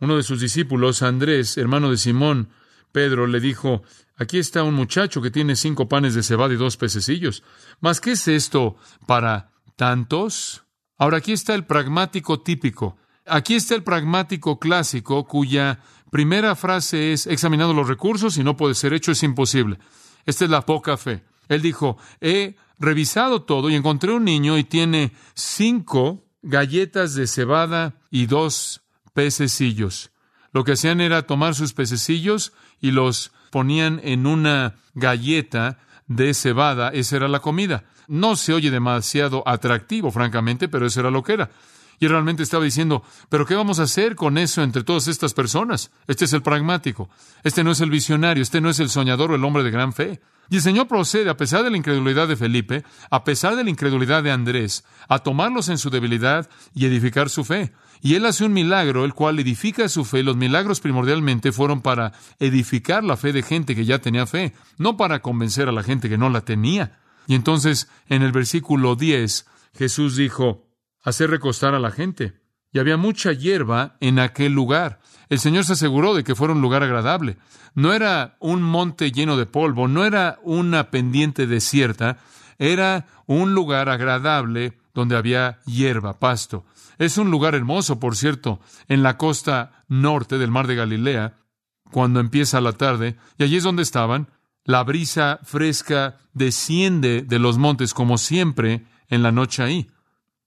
Uno 0.00 0.16
de 0.16 0.22
sus 0.22 0.40
discípulos, 0.40 1.02
Andrés, 1.02 1.56
hermano 1.56 1.90
de 1.90 1.96
Simón, 1.96 2.50
Pedro, 2.92 3.26
le 3.26 3.40
dijo, 3.40 3.82
aquí 4.16 4.38
está 4.38 4.62
un 4.62 4.74
muchacho 4.74 5.20
que 5.20 5.30
tiene 5.30 5.56
cinco 5.56 5.88
panes 5.88 6.14
de 6.14 6.22
cebada 6.22 6.54
y 6.54 6.56
dos 6.56 6.76
pececillos. 6.76 7.42
¿Mas 7.80 8.00
qué 8.00 8.12
es 8.12 8.28
esto 8.28 8.76
para 9.06 9.50
tantos? 9.74 10.64
Ahora 10.96 11.18
aquí 11.18 11.32
está 11.32 11.54
el 11.54 11.64
pragmático 11.64 12.40
típico. 12.40 12.96
Aquí 13.26 13.54
está 13.54 13.74
el 13.74 13.82
pragmático 13.82 14.58
clásico 14.58 15.26
cuya 15.26 15.80
primera 16.10 16.54
frase 16.54 17.12
es 17.12 17.26
examinando 17.26 17.74
los 17.74 17.88
recursos 17.88 18.38
y 18.38 18.44
no 18.44 18.56
puede 18.56 18.74
ser 18.74 18.94
hecho, 18.94 19.12
es 19.12 19.22
imposible. 19.22 19.78
Esta 20.26 20.44
es 20.44 20.50
la 20.50 20.66
poca 20.66 20.96
fe. 20.96 21.22
Él 21.48 21.62
dijo, 21.62 21.96
he 22.20 22.56
revisado 22.78 23.42
todo 23.42 23.70
y 23.70 23.74
encontré 23.74 24.12
un 24.12 24.24
niño 24.24 24.58
y 24.58 24.64
tiene 24.64 25.12
cinco 25.34 26.24
galletas 26.42 27.14
de 27.14 27.26
cebada 27.26 27.94
y 28.10 28.26
dos 28.26 28.82
pececillos. 29.14 30.10
Lo 30.52 30.64
que 30.64 30.72
hacían 30.72 31.00
era 31.00 31.26
tomar 31.26 31.54
sus 31.54 31.72
pececillos 31.72 32.52
y 32.80 32.90
los 32.90 33.32
ponían 33.50 34.00
en 34.02 34.26
una 34.26 34.76
galleta 34.94 35.78
de 36.06 36.34
cebada. 36.34 36.90
Esa 36.90 37.16
era 37.16 37.28
la 37.28 37.40
comida. 37.40 37.84
No 38.08 38.36
se 38.36 38.52
oye 38.52 38.70
demasiado 38.70 39.42
atractivo, 39.46 40.10
francamente, 40.10 40.68
pero 40.68 40.86
eso 40.86 41.00
era 41.00 41.10
lo 41.10 41.22
que 41.22 41.34
era. 41.34 41.50
Y 41.98 42.08
realmente 42.08 42.42
estaba 42.42 42.64
diciendo, 42.64 43.02
pero 43.28 43.46
¿qué 43.46 43.54
vamos 43.54 43.78
a 43.78 43.84
hacer 43.84 44.16
con 44.16 44.38
eso 44.38 44.62
entre 44.62 44.84
todas 44.84 45.08
estas 45.08 45.34
personas? 45.34 45.90
Este 46.06 46.26
es 46.26 46.32
el 46.32 46.42
pragmático, 46.42 47.08
este 47.42 47.64
no 47.64 47.70
es 47.70 47.80
el 47.80 47.90
visionario, 47.90 48.42
este 48.42 48.60
no 48.60 48.70
es 48.70 48.80
el 48.80 48.90
soñador 48.90 49.30
o 49.30 49.34
el 49.34 49.44
hombre 49.44 49.62
de 49.62 49.70
gran 49.70 49.92
fe. 49.92 50.20
Y 50.48 50.56
el 50.56 50.62
Señor 50.62 50.86
procede, 50.86 51.28
a 51.28 51.36
pesar 51.36 51.64
de 51.64 51.70
la 51.70 51.76
incredulidad 51.76 52.28
de 52.28 52.36
Felipe, 52.36 52.84
a 53.10 53.24
pesar 53.24 53.56
de 53.56 53.64
la 53.64 53.70
incredulidad 53.70 54.22
de 54.22 54.30
Andrés, 54.30 54.84
a 55.08 55.18
tomarlos 55.18 55.68
en 55.68 55.78
su 55.78 55.90
debilidad 55.90 56.48
y 56.72 56.86
edificar 56.86 57.30
su 57.30 57.44
fe. 57.44 57.72
Y 58.00 58.14
Él 58.14 58.26
hace 58.26 58.44
un 58.44 58.52
milagro, 58.52 59.04
el 59.04 59.14
cual 59.14 59.38
edifica 59.40 59.88
su 59.88 60.04
fe. 60.04 60.22
Los 60.22 60.36
milagros 60.36 60.80
primordialmente 60.80 61.50
fueron 61.50 61.80
para 61.80 62.12
edificar 62.38 63.02
la 63.02 63.16
fe 63.16 63.32
de 63.32 63.42
gente 63.42 63.74
que 63.74 63.84
ya 63.84 63.98
tenía 63.98 64.26
fe, 64.26 64.52
no 64.78 64.96
para 64.96 65.20
convencer 65.20 65.68
a 65.68 65.72
la 65.72 65.82
gente 65.82 66.08
que 66.08 66.18
no 66.18 66.30
la 66.30 66.42
tenía. 66.42 67.00
Y 67.26 67.34
entonces, 67.34 67.88
en 68.08 68.22
el 68.22 68.30
versículo 68.30 68.94
10, 68.94 69.46
Jesús 69.74 70.14
dijo, 70.16 70.65
hacer 71.06 71.30
recostar 71.30 71.74
a 71.74 71.78
la 71.78 71.92
gente. 71.92 72.34
Y 72.72 72.80
había 72.80 72.96
mucha 72.96 73.32
hierba 73.32 73.96
en 74.00 74.18
aquel 74.18 74.52
lugar. 74.52 75.00
El 75.28 75.38
Señor 75.38 75.64
se 75.64 75.74
aseguró 75.74 76.14
de 76.14 76.24
que 76.24 76.34
fuera 76.34 76.52
un 76.52 76.60
lugar 76.60 76.82
agradable. 76.82 77.38
No 77.74 77.92
era 77.92 78.36
un 78.40 78.60
monte 78.60 79.12
lleno 79.12 79.36
de 79.36 79.46
polvo, 79.46 79.86
no 79.86 80.04
era 80.04 80.40
una 80.42 80.90
pendiente 80.90 81.46
desierta, 81.46 82.18
era 82.58 83.06
un 83.26 83.54
lugar 83.54 83.88
agradable 83.88 84.76
donde 84.94 85.16
había 85.16 85.60
hierba, 85.64 86.18
pasto. 86.18 86.66
Es 86.98 87.18
un 87.18 87.30
lugar 87.30 87.54
hermoso, 87.54 88.00
por 88.00 88.16
cierto, 88.16 88.60
en 88.88 89.04
la 89.04 89.16
costa 89.16 89.84
norte 89.88 90.38
del 90.38 90.50
mar 90.50 90.66
de 90.66 90.74
Galilea, 90.74 91.34
cuando 91.92 92.18
empieza 92.18 92.60
la 92.60 92.72
tarde, 92.72 93.16
y 93.38 93.44
allí 93.44 93.56
es 93.56 93.62
donde 93.62 93.82
estaban. 93.82 94.28
La 94.64 94.82
brisa 94.82 95.38
fresca 95.44 96.18
desciende 96.32 97.22
de 97.22 97.38
los 97.38 97.58
montes 97.58 97.94
como 97.94 98.18
siempre 98.18 98.86
en 99.08 99.22
la 99.22 99.30
noche 99.30 99.62
ahí. 99.62 99.88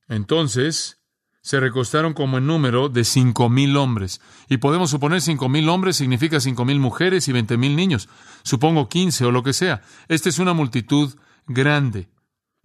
Entonces, 0.10 1.00
se 1.42 1.60
recostaron 1.60 2.14
como 2.14 2.38
en 2.38 2.48
número 2.48 2.90
de 2.90 3.04
cinco 3.06 3.50
mil 3.50 3.78
hombres. 3.78 4.20
Y 4.50 4.58
podemos 4.58 4.90
suponer 4.90 5.22
cinco 5.22 5.48
mil 5.48 5.70
hombres 5.70 5.96
significa 5.96 6.40
cinco 6.40 6.66
mil 6.66 6.80
mujeres 6.80 7.28
y 7.28 7.32
veinte 7.32 7.58
mil 7.58 7.76
niños. 7.76 8.10
Supongo 8.44 8.90
quince 8.90 9.26
o 9.26 9.32
lo 9.32 9.44
que 9.44 9.54
sea. 9.54 9.82
Esta 10.10 10.30
es 10.30 10.40
una 10.40 10.54
multitud 10.54 11.16
grande. 11.48 12.10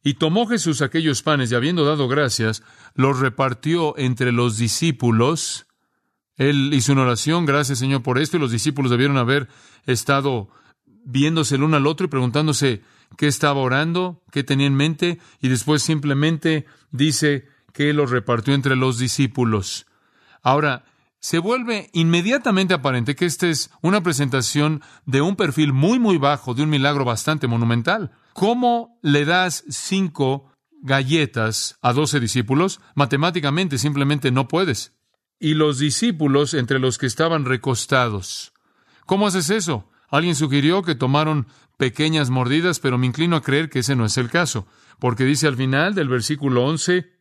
Y 0.02 0.14
tomó 0.14 0.46
Jesús 0.46 0.82
aquellos 0.82 1.22
panes 1.22 1.50
y 1.50 1.54
habiendo 1.54 1.84
dado 1.84 2.08
gracias, 2.08 2.62
los 2.94 3.20
repartió 3.20 3.96
entre 3.96 4.32
los 4.32 4.58
discípulos. 4.58 5.66
Él 6.36 6.74
hizo 6.74 6.92
una 6.92 7.02
oración, 7.02 7.46
gracias 7.46 7.78
Señor 7.78 8.02
por 8.02 8.18
esto, 8.18 8.36
y 8.36 8.40
los 8.40 8.50
discípulos 8.50 8.90
debieron 8.90 9.16
haber 9.16 9.48
estado 9.86 10.48
viéndose 11.06 11.54
el 11.54 11.62
uno 11.62 11.76
al 11.76 11.86
otro 11.86 12.06
y 12.06 12.10
preguntándose 12.10 12.82
qué 13.16 13.26
estaba 13.26 13.60
orando, 13.60 14.22
qué 14.30 14.44
tenía 14.44 14.66
en 14.66 14.74
mente, 14.74 15.18
y 15.40 15.48
después 15.48 15.82
simplemente 15.82 16.66
dice, 16.90 17.48
que 17.74 17.92
los 17.92 18.10
repartió 18.10 18.54
entre 18.54 18.76
los 18.76 18.98
discípulos. 18.98 19.86
Ahora, 20.42 20.84
se 21.18 21.38
vuelve 21.38 21.90
inmediatamente 21.92 22.72
aparente 22.72 23.16
que 23.16 23.26
esta 23.26 23.48
es 23.48 23.70
una 23.82 24.02
presentación 24.02 24.82
de 25.04 25.20
un 25.20 25.36
perfil 25.36 25.72
muy, 25.72 25.98
muy 25.98 26.16
bajo, 26.16 26.54
de 26.54 26.62
un 26.62 26.70
milagro 26.70 27.04
bastante 27.04 27.46
monumental. 27.46 28.12
¿Cómo 28.32 28.98
le 29.02 29.24
das 29.24 29.64
cinco 29.68 30.52
galletas 30.82 31.78
a 31.82 31.92
doce 31.92 32.20
discípulos? 32.20 32.80
Matemáticamente 32.94 33.78
simplemente 33.78 34.30
no 34.30 34.48
puedes. 34.48 34.92
Y 35.40 35.54
los 35.54 35.78
discípulos 35.78 36.54
entre 36.54 36.78
los 36.78 36.96
que 36.96 37.06
estaban 37.06 37.44
recostados. 37.44 38.52
¿Cómo 39.04 39.26
haces 39.26 39.50
eso? 39.50 39.90
Alguien 40.10 40.36
sugirió 40.36 40.82
que 40.82 40.94
tomaron 40.94 41.48
pequeñas 41.84 42.30
mordidas, 42.30 42.80
pero 42.80 42.96
me 42.96 43.06
inclino 43.06 43.36
a 43.36 43.42
creer 43.42 43.68
que 43.68 43.80
ese 43.80 43.94
no 43.94 44.06
es 44.06 44.16
el 44.16 44.30
caso, 44.30 44.66
porque 44.98 45.26
dice 45.26 45.46
al 45.46 45.54
final 45.54 45.94
del 45.94 46.08
versículo 46.08 46.64
11, 46.64 47.12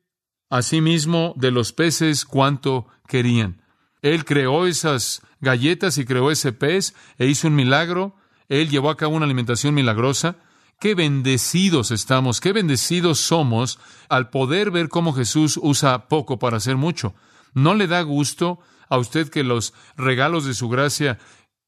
asimismo 0.50 1.34
de 1.36 1.52
los 1.52 1.74
peces 1.74 2.24
cuanto 2.24 2.88
querían. 3.06 3.62
Él 4.02 4.24
creó 4.24 4.66
esas 4.66 5.22
galletas 5.42 5.98
y 5.98 6.06
creó 6.06 6.32
ese 6.32 6.54
pez 6.54 6.96
e 7.18 7.26
hizo 7.26 7.50
un 7.50 7.56
milagro. 7.56 8.16
Él 8.48 8.70
llevó 8.70 8.90
a 8.90 8.96
cabo 8.96 9.18
una 9.18 9.26
alimentación 9.26 9.74
milagrosa. 9.74 10.38
Qué 10.80 10.96
bendecidos 10.96 11.92
estamos, 11.92 12.40
qué 12.40 12.54
bendecidos 12.54 13.20
somos 13.20 13.80
al 14.08 14.30
poder 14.30 14.72
ver 14.72 14.88
cómo 14.88 15.12
Jesús 15.12 15.60
usa 15.62 16.08
poco 16.08 16.40
para 16.40 16.56
hacer 16.56 16.78
mucho. 16.78 17.16
¿No 17.54 17.76
le 17.76 17.88
da 17.88 18.02
gusto 18.02 18.60
a 18.88 18.98
usted 18.98 19.28
que 19.28 19.44
los 19.44 19.74
regalos 19.98 20.46
de 20.46 20.54
su 20.54 20.70
gracia 20.70 21.20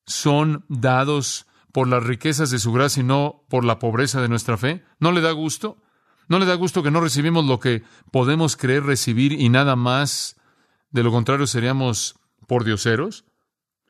son 0.05 0.63
dados 0.69 1.45
por 1.75 1.89
las 1.89 2.05
riquezas 2.05 2.51
de 2.51 2.59
su 2.59 2.71
gracia 2.71 3.01
y 3.01 3.03
no 3.03 3.43
por 3.49 3.65
la 3.65 3.79
pobreza 3.79 4.21
de 4.21 4.29
nuestra 4.29 4.55
fe? 4.55 4.85
¿No 4.97 5.11
le 5.11 5.19
da 5.19 5.33
gusto? 5.33 5.75
¿No 6.29 6.39
le 6.39 6.45
da 6.45 6.55
gusto 6.55 6.83
que 6.83 6.89
no 6.89 7.01
recibimos 7.01 7.43
lo 7.43 7.59
que 7.59 7.83
podemos 8.13 8.55
creer 8.55 8.83
recibir 8.85 9.33
y 9.33 9.49
nada 9.49 9.75
más? 9.75 10.37
De 10.91 11.03
lo 11.03 11.11
contrario, 11.11 11.47
seríamos 11.47 12.17
por 12.47 12.63
dioseros. 12.63 13.25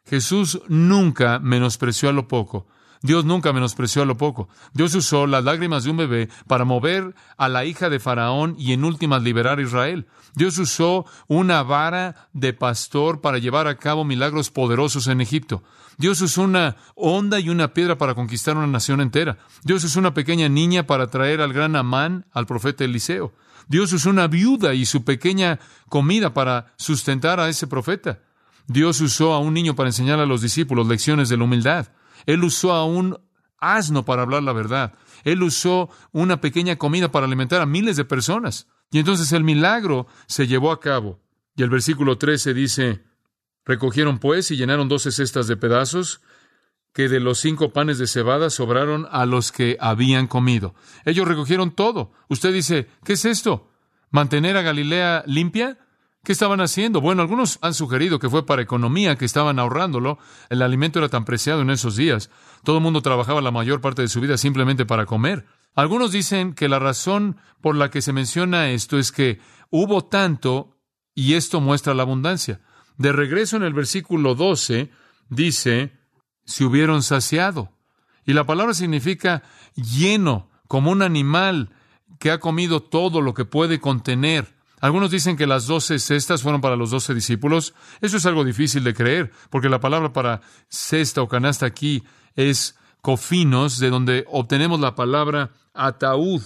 Jesús 0.03 0.63
nunca 0.67 1.37
menospreció 1.37 2.09
a 2.09 2.11
lo 2.11 2.27
poco. 2.27 2.65
Dios 3.05 3.23
nunca 3.23 3.53
menospreció 3.53 4.01
a 4.01 4.05
lo 4.05 4.17
poco. 4.17 4.49
Dios 4.73 4.95
usó 4.95 5.27
las 5.27 5.43
lágrimas 5.43 5.83
de 5.83 5.91
un 5.91 5.97
bebé 5.97 6.29
para 6.47 6.65
mover 6.65 7.13
a 7.37 7.47
la 7.49 7.63
hija 7.63 7.89
de 7.89 7.99
Faraón 7.99 8.55
y 8.57 8.73
en 8.73 8.83
últimas 8.83 9.21
liberar 9.21 9.59
a 9.59 9.61
Israel. 9.61 10.07
Dios 10.33 10.57
usó 10.57 11.05
una 11.27 11.61
vara 11.61 12.29
de 12.33 12.53
pastor 12.53 13.21
para 13.21 13.37
llevar 13.37 13.67
a 13.67 13.77
cabo 13.77 14.05
milagros 14.05 14.49
poderosos 14.49 15.05
en 15.07 15.21
Egipto. 15.21 15.63
Dios 15.97 16.19
usó 16.21 16.41
una 16.41 16.77
onda 16.95 17.39
y 17.39 17.49
una 17.49 17.73
piedra 17.73 17.97
para 17.97 18.15
conquistar 18.15 18.57
una 18.57 18.65
nación 18.65 19.01
entera. 19.01 19.37
Dios 19.63 19.83
usó 19.83 19.99
una 19.99 20.15
pequeña 20.15 20.49
niña 20.49 20.87
para 20.87 21.07
traer 21.07 21.41
al 21.41 21.53
gran 21.53 21.75
Amán, 21.75 22.25
al 22.31 22.47
profeta 22.47 22.83
Eliseo. 22.83 23.33
Dios 23.67 23.93
usó 23.93 24.09
una 24.09 24.27
viuda 24.27 24.73
y 24.73 24.85
su 24.85 25.03
pequeña 25.03 25.59
comida 25.89 26.33
para 26.33 26.73
sustentar 26.75 27.39
a 27.39 27.49
ese 27.49 27.67
profeta. 27.67 28.19
Dios 28.67 28.99
usó 28.99 29.33
a 29.33 29.39
un 29.39 29.53
niño 29.53 29.75
para 29.75 29.89
enseñar 29.89 30.19
a 30.19 30.25
los 30.25 30.41
discípulos 30.41 30.87
lecciones 30.87 31.29
de 31.29 31.37
la 31.37 31.43
humildad. 31.43 31.87
Él 32.25 32.43
usó 32.43 32.73
a 32.73 32.85
un 32.85 33.19
asno 33.57 34.05
para 34.05 34.23
hablar 34.23 34.43
la 34.43 34.53
verdad. 34.53 34.93
Él 35.23 35.43
usó 35.43 35.89
una 36.11 36.41
pequeña 36.41 36.75
comida 36.75 37.11
para 37.11 37.25
alimentar 37.25 37.61
a 37.61 37.65
miles 37.65 37.97
de 37.97 38.05
personas. 38.05 38.67
Y 38.91 38.99
entonces 38.99 39.31
el 39.31 39.43
milagro 39.43 40.07
se 40.27 40.47
llevó 40.47 40.71
a 40.71 40.79
cabo. 40.79 41.19
Y 41.55 41.63
el 41.63 41.69
versículo 41.69 42.17
13 42.17 42.53
dice, 42.53 43.03
Recogieron 43.65 44.19
pues 44.19 44.51
y 44.51 44.57
llenaron 44.57 44.87
doce 44.87 45.11
cestas 45.11 45.47
de 45.47 45.57
pedazos 45.57 46.21
que 46.93 47.09
de 47.09 47.19
los 47.19 47.39
cinco 47.39 47.73
panes 47.73 47.97
de 47.97 48.07
cebada 48.07 48.49
sobraron 48.49 49.07
a 49.11 49.25
los 49.25 49.51
que 49.51 49.75
habían 49.81 50.27
comido. 50.27 50.75
Ellos 51.03 51.27
recogieron 51.27 51.71
todo. 51.71 52.13
Usted 52.29 52.53
dice, 52.53 52.87
¿qué 53.03 53.13
es 53.13 53.25
esto? 53.25 53.69
¿Mantener 54.11 54.55
a 54.55 54.61
Galilea 54.61 55.23
limpia? 55.25 55.77
¿Qué 56.25 56.31
estaban 56.31 56.59
haciendo? 56.59 57.01
Bueno, 57.01 57.21
algunos 57.21 57.59
han 57.61 57.75
sugerido 57.75 58.17
que 58.17 58.31
fue 58.31 58.47
para 58.47 58.63
economía, 58.63 59.15
que 59.15 59.25
estaban 59.25 59.59
ahorrándolo. 59.59 60.17
El 60.49 60.63
alimento 60.63 60.97
era 60.97 61.07
tan 61.07 61.23
preciado 61.23 61.61
en 61.61 61.69
esos 61.69 61.95
días. 61.95 62.31
Todo 62.63 62.77
el 62.77 62.83
mundo 62.83 63.03
trabajaba 63.03 63.41
la 63.41 63.51
mayor 63.51 63.79
parte 63.79 64.01
de 64.01 64.07
su 64.07 64.21
vida 64.21 64.35
simplemente 64.39 64.87
para 64.87 65.05
comer. 65.05 65.45
Algunos 65.75 66.11
dicen 66.11 66.55
que 66.55 66.67
la 66.67 66.79
razón 66.79 67.37
por 67.61 67.75
la 67.75 67.91
que 67.91 68.01
se 68.01 68.11
menciona 68.11 68.71
esto 68.71 68.97
es 68.97 69.11
que 69.11 69.39
hubo 69.69 70.05
tanto 70.05 70.75
y 71.13 71.35
esto 71.35 71.61
muestra 71.61 71.93
la 71.93 72.01
abundancia. 72.01 72.59
De 72.97 73.11
regreso 73.11 73.57
en 73.57 73.63
el 73.63 73.73
versículo 73.73 74.33
12 74.33 74.89
dice, 75.29 75.93
se 76.43 76.65
hubieron 76.65 77.03
saciado. 77.03 77.71
Y 78.25 78.33
la 78.33 78.47
palabra 78.47 78.73
significa 78.73 79.43
lleno, 79.75 80.49
como 80.67 80.89
un 80.89 81.03
animal 81.03 81.69
que 82.17 82.31
ha 82.31 82.39
comido 82.39 82.81
todo 82.81 83.21
lo 83.21 83.35
que 83.35 83.45
puede 83.45 83.79
contener. 83.79 84.54
Algunos 84.81 85.11
dicen 85.11 85.37
que 85.37 85.47
las 85.47 85.67
doce 85.67 85.99
cestas 85.99 86.41
fueron 86.41 86.61
para 86.61 86.75
los 86.75 86.91
doce 86.91 87.13
discípulos. 87.13 87.73
Eso 88.01 88.17
es 88.17 88.25
algo 88.25 88.43
difícil 88.43 88.83
de 88.83 88.93
creer, 88.93 89.31
porque 89.49 89.69
la 89.69 89.79
palabra 89.79 90.13
para 90.13 90.41
cesta 90.69 91.21
o 91.21 91.27
canasta 91.27 91.65
aquí 91.65 92.03
es 92.35 92.75
cofinos, 93.01 93.79
de 93.79 93.89
donde 93.89 94.25
obtenemos 94.27 94.79
la 94.79 94.95
palabra 94.95 95.51
ataúd. 95.73 96.41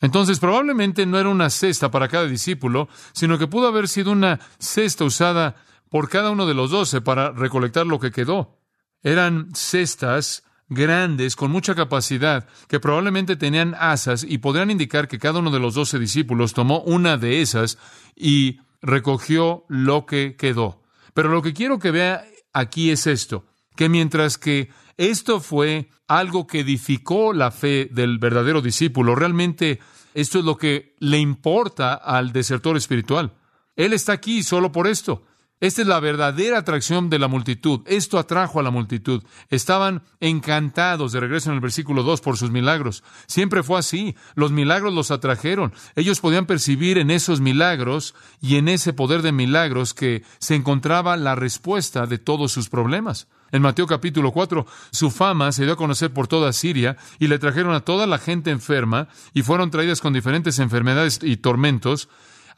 Entonces 0.00 0.38
probablemente 0.38 1.06
no 1.06 1.18
era 1.18 1.28
una 1.28 1.50
cesta 1.50 1.90
para 1.90 2.08
cada 2.08 2.26
discípulo, 2.26 2.88
sino 3.12 3.38
que 3.38 3.48
pudo 3.48 3.66
haber 3.66 3.88
sido 3.88 4.12
una 4.12 4.38
cesta 4.58 5.04
usada 5.04 5.56
por 5.90 6.08
cada 6.08 6.30
uno 6.30 6.46
de 6.46 6.54
los 6.54 6.70
doce 6.70 7.00
para 7.00 7.32
recolectar 7.32 7.86
lo 7.86 7.98
que 7.98 8.12
quedó. 8.12 8.58
Eran 9.02 9.54
cestas 9.54 10.44
grandes, 10.68 11.36
con 11.36 11.50
mucha 11.50 11.74
capacidad, 11.74 12.46
que 12.68 12.80
probablemente 12.80 13.36
tenían 13.36 13.74
asas 13.78 14.24
y 14.28 14.38
podrían 14.38 14.70
indicar 14.70 15.08
que 15.08 15.18
cada 15.18 15.38
uno 15.38 15.50
de 15.50 15.60
los 15.60 15.74
doce 15.74 15.98
discípulos 15.98 16.52
tomó 16.52 16.80
una 16.80 17.16
de 17.16 17.40
esas 17.40 17.78
y 18.14 18.60
recogió 18.82 19.64
lo 19.68 20.06
que 20.06 20.36
quedó. 20.36 20.82
Pero 21.14 21.30
lo 21.30 21.42
que 21.42 21.52
quiero 21.52 21.78
que 21.78 21.90
vea 21.90 22.24
aquí 22.52 22.90
es 22.90 23.06
esto, 23.06 23.46
que 23.76 23.88
mientras 23.88 24.38
que 24.38 24.70
esto 24.96 25.40
fue 25.40 25.88
algo 26.06 26.46
que 26.46 26.60
edificó 26.60 27.32
la 27.32 27.50
fe 27.50 27.88
del 27.90 28.18
verdadero 28.18 28.60
discípulo, 28.60 29.14
realmente 29.14 29.80
esto 30.14 30.40
es 30.40 30.44
lo 30.44 30.56
que 30.56 30.96
le 30.98 31.18
importa 31.18 31.94
al 31.94 32.32
desertor 32.32 32.76
espiritual. 32.76 33.32
Él 33.76 33.92
está 33.92 34.12
aquí 34.12 34.42
solo 34.42 34.72
por 34.72 34.88
esto. 34.88 35.24
Esta 35.60 35.82
es 35.82 35.88
la 35.88 35.98
verdadera 35.98 36.58
atracción 36.58 37.10
de 37.10 37.18
la 37.18 37.26
multitud. 37.26 37.80
Esto 37.86 38.18
atrajo 38.18 38.60
a 38.60 38.62
la 38.62 38.70
multitud. 38.70 39.24
Estaban 39.50 40.02
encantados, 40.20 41.10
de 41.10 41.18
regreso 41.18 41.50
en 41.50 41.56
el 41.56 41.60
versículo 41.60 42.04
2, 42.04 42.20
por 42.20 42.36
sus 42.36 42.52
milagros. 42.52 43.02
Siempre 43.26 43.64
fue 43.64 43.80
así. 43.80 44.14
Los 44.36 44.52
milagros 44.52 44.94
los 44.94 45.10
atrajeron. 45.10 45.72
Ellos 45.96 46.20
podían 46.20 46.46
percibir 46.46 46.96
en 46.96 47.10
esos 47.10 47.40
milagros 47.40 48.14
y 48.40 48.54
en 48.56 48.68
ese 48.68 48.92
poder 48.92 49.22
de 49.22 49.32
milagros 49.32 49.94
que 49.94 50.22
se 50.38 50.54
encontraba 50.54 51.16
la 51.16 51.34
respuesta 51.34 52.06
de 52.06 52.18
todos 52.18 52.52
sus 52.52 52.68
problemas. 52.68 53.26
En 53.50 53.62
Mateo 53.62 53.88
capítulo 53.88 54.30
4, 54.30 54.64
su 54.92 55.10
fama 55.10 55.50
se 55.50 55.64
dio 55.64 55.72
a 55.72 55.76
conocer 55.76 56.12
por 56.12 56.28
toda 56.28 56.52
Siria 56.52 56.98
y 57.18 57.26
le 57.26 57.40
trajeron 57.40 57.74
a 57.74 57.80
toda 57.80 58.06
la 58.06 58.18
gente 58.18 58.50
enferma 58.52 59.08
y 59.34 59.42
fueron 59.42 59.70
traídas 59.72 60.00
con 60.00 60.12
diferentes 60.12 60.60
enfermedades 60.60 61.18
y 61.22 61.38
tormentos 61.38 62.08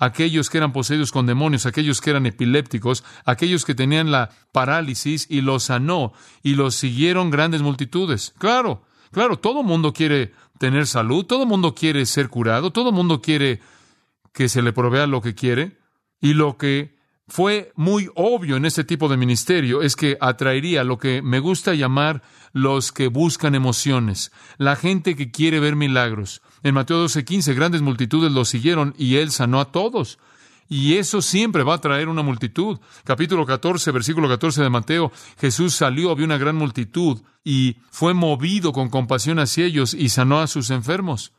aquellos 0.01 0.51
que 0.51 0.59
eran 0.59 0.73
poseídos 0.73 1.13
con 1.13 1.27
demonios, 1.27 1.67
aquellos 1.67 2.01
que 2.01 2.11
eran 2.11 2.27
epilépticos, 2.27 3.05
aquellos 3.25 3.65
que 3.65 3.75
tenían 3.77 4.11
la 4.11 4.31
parálisis 4.51 5.27
y 5.31 5.43
los 5.43 5.65
sanó 5.65 6.13
y 6.43 6.55
los 6.55 6.75
siguieron 6.75 7.31
grandes 7.31 7.63
multitudes. 7.63 8.35
Claro, 8.39 8.83
claro, 9.13 9.39
todo 9.39 9.63
mundo 9.63 9.93
quiere 9.93 10.33
tener 10.59 10.87
salud, 10.87 11.27
todo 11.27 11.47
mundo 11.47 11.75
quiere 11.75 12.07
ser 12.07 12.29
curado, 12.29 12.73
todo 12.73 12.93
mundo 12.93 13.21
quiere 13.21 13.61
que 14.33 14.49
se 14.49 14.63
le 14.63 14.73
provea 14.73 15.07
lo 15.07 15.21
que 15.21 15.35
quiere 15.35 15.79
y 16.21 16.33
lo 16.33 16.57
que 16.57 16.97
fue 17.31 17.73
muy 17.77 18.11
obvio 18.17 18.57
en 18.57 18.65
este 18.65 18.83
tipo 18.83 19.09
de 19.09 19.17
ministerio 19.17 19.83
es 19.83 19.95
que 19.95 20.19
atraería 20.21 20.83
lo 20.83 20.99
que 20.99 21.23
me 21.23 21.39
gusta 21.39 21.75
llamar 21.75 22.23
los 22.53 22.91
que 22.91 23.07
buscan 23.07 23.55
emociones, 23.55 24.33
la 24.59 24.75
gente 24.75 25.15
que 25.15 25.31
quiere 25.31 25.61
ver 25.61 25.77
milagros. 25.77 26.43
En 26.65 26.75
Mateo 26.75 27.05
12:15 27.05 27.55
grandes 27.55 27.83
multitudes 27.83 28.33
lo 28.33 28.45
siguieron 28.45 28.95
y 28.99 29.17
él 29.17 29.31
sanó 29.31 29.61
a 29.61 29.71
todos. 29.71 30.19
Y 30.69 30.97
eso 30.97 31.23
siempre 31.23 31.63
va 31.63 31.75
a 31.75 31.81
traer 31.81 32.09
una 32.09 32.23
multitud. 32.23 32.81
Capítulo 33.05 33.47
14, 33.47 33.93
versículo 33.93 34.29
14 34.29 34.63
de 34.63 34.71
Mateo, 34.71 35.13
Jesús 35.39 35.75
salió, 35.75 36.15
vio 36.17 36.27
una 36.27 36.39
gran 36.39 36.57
multitud 36.57 37.23
y 37.45 37.77
fue 37.91 38.13
movido 38.13 38.73
con 38.73 38.89
compasión 38.89 39.39
hacia 39.39 39.67
ellos 39.67 39.95
y 39.95 40.09
sanó 40.09 40.41
a 40.41 40.49
sus 40.49 40.71
enfermos. 40.71 41.33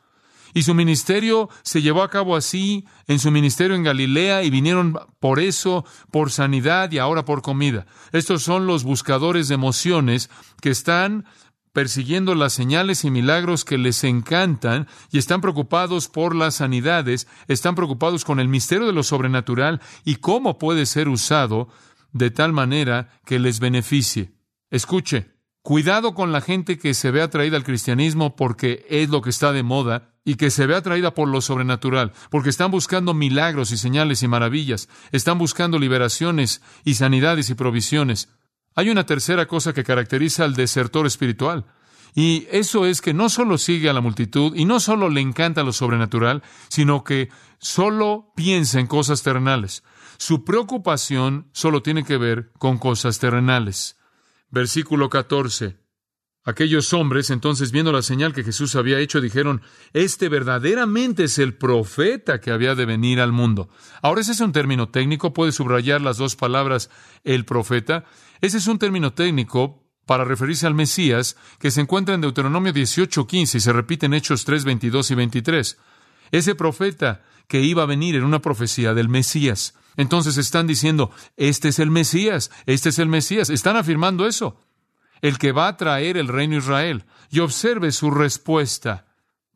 Y 0.54 0.62
su 0.62 0.74
ministerio 0.74 1.48
se 1.62 1.82
llevó 1.82 2.02
a 2.02 2.10
cabo 2.10 2.36
así, 2.36 2.86
en 3.06 3.18
su 3.18 3.30
ministerio 3.30 3.76
en 3.76 3.82
Galilea, 3.82 4.42
y 4.42 4.50
vinieron 4.50 4.98
por 5.20 5.40
eso, 5.40 5.84
por 6.10 6.30
sanidad 6.30 6.90
y 6.92 6.98
ahora 6.98 7.24
por 7.24 7.42
comida. 7.42 7.86
Estos 8.12 8.42
son 8.42 8.66
los 8.66 8.84
buscadores 8.84 9.48
de 9.48 9.54
emociones 9.54 10.30
que 10.60 10.70
están 10.70 11.24
persiguiendo 11.72 12.34
las 12.34 12.52
señales 12.52 13.04
y 13.04 13.10
milagros 13.10 13.64
que 13.64 13.78
les 13.78 14.04
encantan 14.04 14.86
y 15.10 15.18
están 15.18 15.40
preocupados 15.40 16.08
por 16.08 16.34
las 16.34 16.56
sanidades, 16.56 17.26
están 17.48 17.74
preocupados 17.74 18.24
con 18.24 18.40
el 18.40 18.48
misterio 18.48 18.86
de 18.86 18.92
lo 18.92 19.02
sobrenatural 19.02 19.80
y 20.04 20.16
cómo 20.16 20.58
puede 20.58 20.86
ser 20.86 21.08
usado 21.08 21.68
de 22.12 22.30
tal 22.30 22.52
manera 22.52 23.08
que 23.24 23.38
les 23.38 23.58
beneficie. 23.58 24.32
Escuche, 24.70 25.31
cuidado 25.62 26.14
con 26.14 26.32
la 26.32 26.40
gente 26.40 26.78
que 26.78 26.94
se 26.94 27.10
ve 27.10 27.22
atraída 27.22 27.56
al 27.56 27.64
cristianismo 27.64 28.36
porque 28.36 28.84
es 28.88 29.08
lo 29.08 29.22
que 29.22 29.30
está 29.30 29.52
de 29.52 29.62
moda 29.62 30.10
y 30.24 30.34
que 30.34 30.50
se 30.50 30.66
ve 30.66 30.74
atraída 30.74 31.14
por 31.14 31.28
lo 31.28 31.40
sobrenatural, 31.40 32.12
porque 32.30 32.50
están 32.50 32.70
buscando 32.70 33.14
milagros 33.14 33.72
y 33.72 33.76
señales 33.76 34.22
y 34.22 34.28
maravillas, 34.28 34.88
están 35.10 35.38
buscando 35.38 35.78
liberaciones 35.78 36.62
y 36.84 36.94
sanidades 36.94 37.50
y 37.50 37.54
provisiones. 37.54 38.28
Hay 38.74 38.90
una 38.90 39.04
tercera 39.04 39.46
cosa 39.46 39.72
que 39.72 39.84
caracteriza 39.84 40.44
al 40.44 40.54
desertor 40.54 41.06
espiritual, 41.06 41.66
y 42.14 42.46
eso 42.50 42.84
es 42.86 43.00
que 43.00 43.14
no 43.14 43.28
solo 43.28 43.56
sigue 43.56 43.88
a 43.88 43.92
la 43.92 44.00
multitud 44.00 44.54
y 44.54 44.64
no 44.64 44.80
solo 44.80 45.08
le 45.08 45.20
encanta 45.20 45.62
lo 45.62 45.72
sobrenatural, 45.72 46.42
sino 46.68 47.04
que 47.04 47.30
solo 47.58 48.32
piensa 48.36 48.80
en 48.80 48.86
cosas 48.86 49.22
terrenales. 49.22 49.82
Su 50.18 50.44
preocupación 50.44 51.48
solo 51.52 51.82
tiene 51.82 52.04
que 52.04 52.18
ver 52.18 52.52
con 52.58 52.78
cosas 52.78 53.18
terrenales. 53.18 53.96
Versículo 54.52 55.08
14. 55.08 55.78
Aquellos 56.44 56.92
hombres, 56.92 57.30
entonces, 57.30 57.72
viendo 57.72 57.90
la 57.90 58.02
señal 58.02 58.34
que 58.34 58.44
Jesús 58.44 58.76
había 58.76 58.98
hecho, 58.98 59.22
dijeron, 59.22 59.62
Este 59.94 60.28
verdaderamente 60.28 61.24
es 61.24 61.38
el 61.38 61.54
profeta 61.54 62.38
que 62.38 62.50
había 62.50 62.74
de 62.74 62.84
venir 62.84 63.20
al 63.20 63.32
mundo. 63.32 63.70
Ahora, 64.02 64.20
ese 64.20 64.32
es 64.32 64.40
un 64.40 64.52
término 64.52 64.90
técnico, 64.90 65.32
puede 65.32 65.52
subrayar 65.52 66.02
las 66.02 66.18
dos 66.18 66.36
palabras, 66.36 66.90
el 67.24 67.46
profeta. 67.46 68.04
Ese 68.42 68.58
es 68.58 68.66
un 68.66 68.78
término 68.78 69.14
técnico 69.14 69.88
para 70.04 70.24
referirse 70.24 70.66
al 70.66 70.74
Mesías 70.74 71.38
que 71.58 71.70
se 71.70 71.80
encuentra 71.80 72.14
en 72.14 72.20
Deuteronomio 72.20 72.74
18, 72.74 73.26
15 73.26 73.56
y 73.56 73.60
se 73.60 73.72
repite 73.72 74.04
en 74.04 74.12
Hechos 74.12 74.44
3, 74.44 74.64
22 74.64 75.12
y 75.12 75.14
23. 75.14 75.78
Ese 76.30 76.54
profeta 76.54 77.22
que 77.48 77.62
iba 77.62 77.84
a 77.84 77.86
venir 77.86 78.16
en 78.16 78.24
una 78.24 78.42
profecía 78.42 78.92
del 78.92 79.08
Mesías. 79.08 79.74
Entonces 79.96 80.38
están 80.38 80.66
diciendo, 80.66 81.10
este 81.36 81.68
es 81.68 81.78
el 81.78 81.90
Mesías, 81.90 82.50
este 82.66 82.88
es 82.88 82.98
el 82.98 83.08
Mesías. 83.08 83.50
Están 83.50 83.76
afirmando 83.76 84.26
eso. 84.26 84.60
El 85.20 85.38
que 85.38 85.52
va 85.52 85.68
a 85.68 85.76
traer 85.76 86.16
el 86.16 86.28
reino 86.28 86.56
Israel. 86.56 87.04
Y 87.30 87.40
observe 87.40 87.92
su 87.92 88.10
respuesta. 88.10 89.06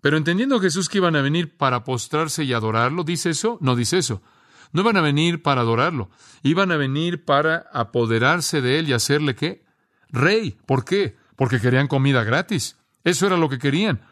Pero 0.01 0.17
entendiendo 0.17 0.61
Jesús 0.61 0.89
que 0.89 0.99
iban 0.99 1.17
a 1.17 1.23
venir 1.23 1.57
para 1.57 1.83
postrarse 1.83 2.45
y 2.45 2.53
adorarlo, 2.53 3.03
¿dice 3.03 3.31
eso? 3.31 3.59
No 3.61 3.75
dice 3.75 3.99
eso. 3.99 4.23
No 4.73 4.83
iban 4.83 4.97
a 4.97 5.01
venir 5.01 5.43
para 5.43 5.63
adorarlo, 5.63 6.11
iban 6.43 6.71
a 6.73 6.77
venir 6.77 7.25
para 7.25 7.67
apoderarse 7.73 8.61
de 8.61 8.79
él 8.79 8.89
y 8.89 8.93
hacerle 8.93 9.35
qué? 9.35 9.65
Rey. 10.11 10.59
¿Por 10.67 10.85
qué? 10.85 11.17
Porque 11.37 11.61
querían 11.61 11.89
comida 11.89 12.25
gratis. 12.25 12.77
Eso 13.05 13.27
era 13.27 13.37
lo 13.37 13.49
que 13.49 13.59
querían. 13.59 14.03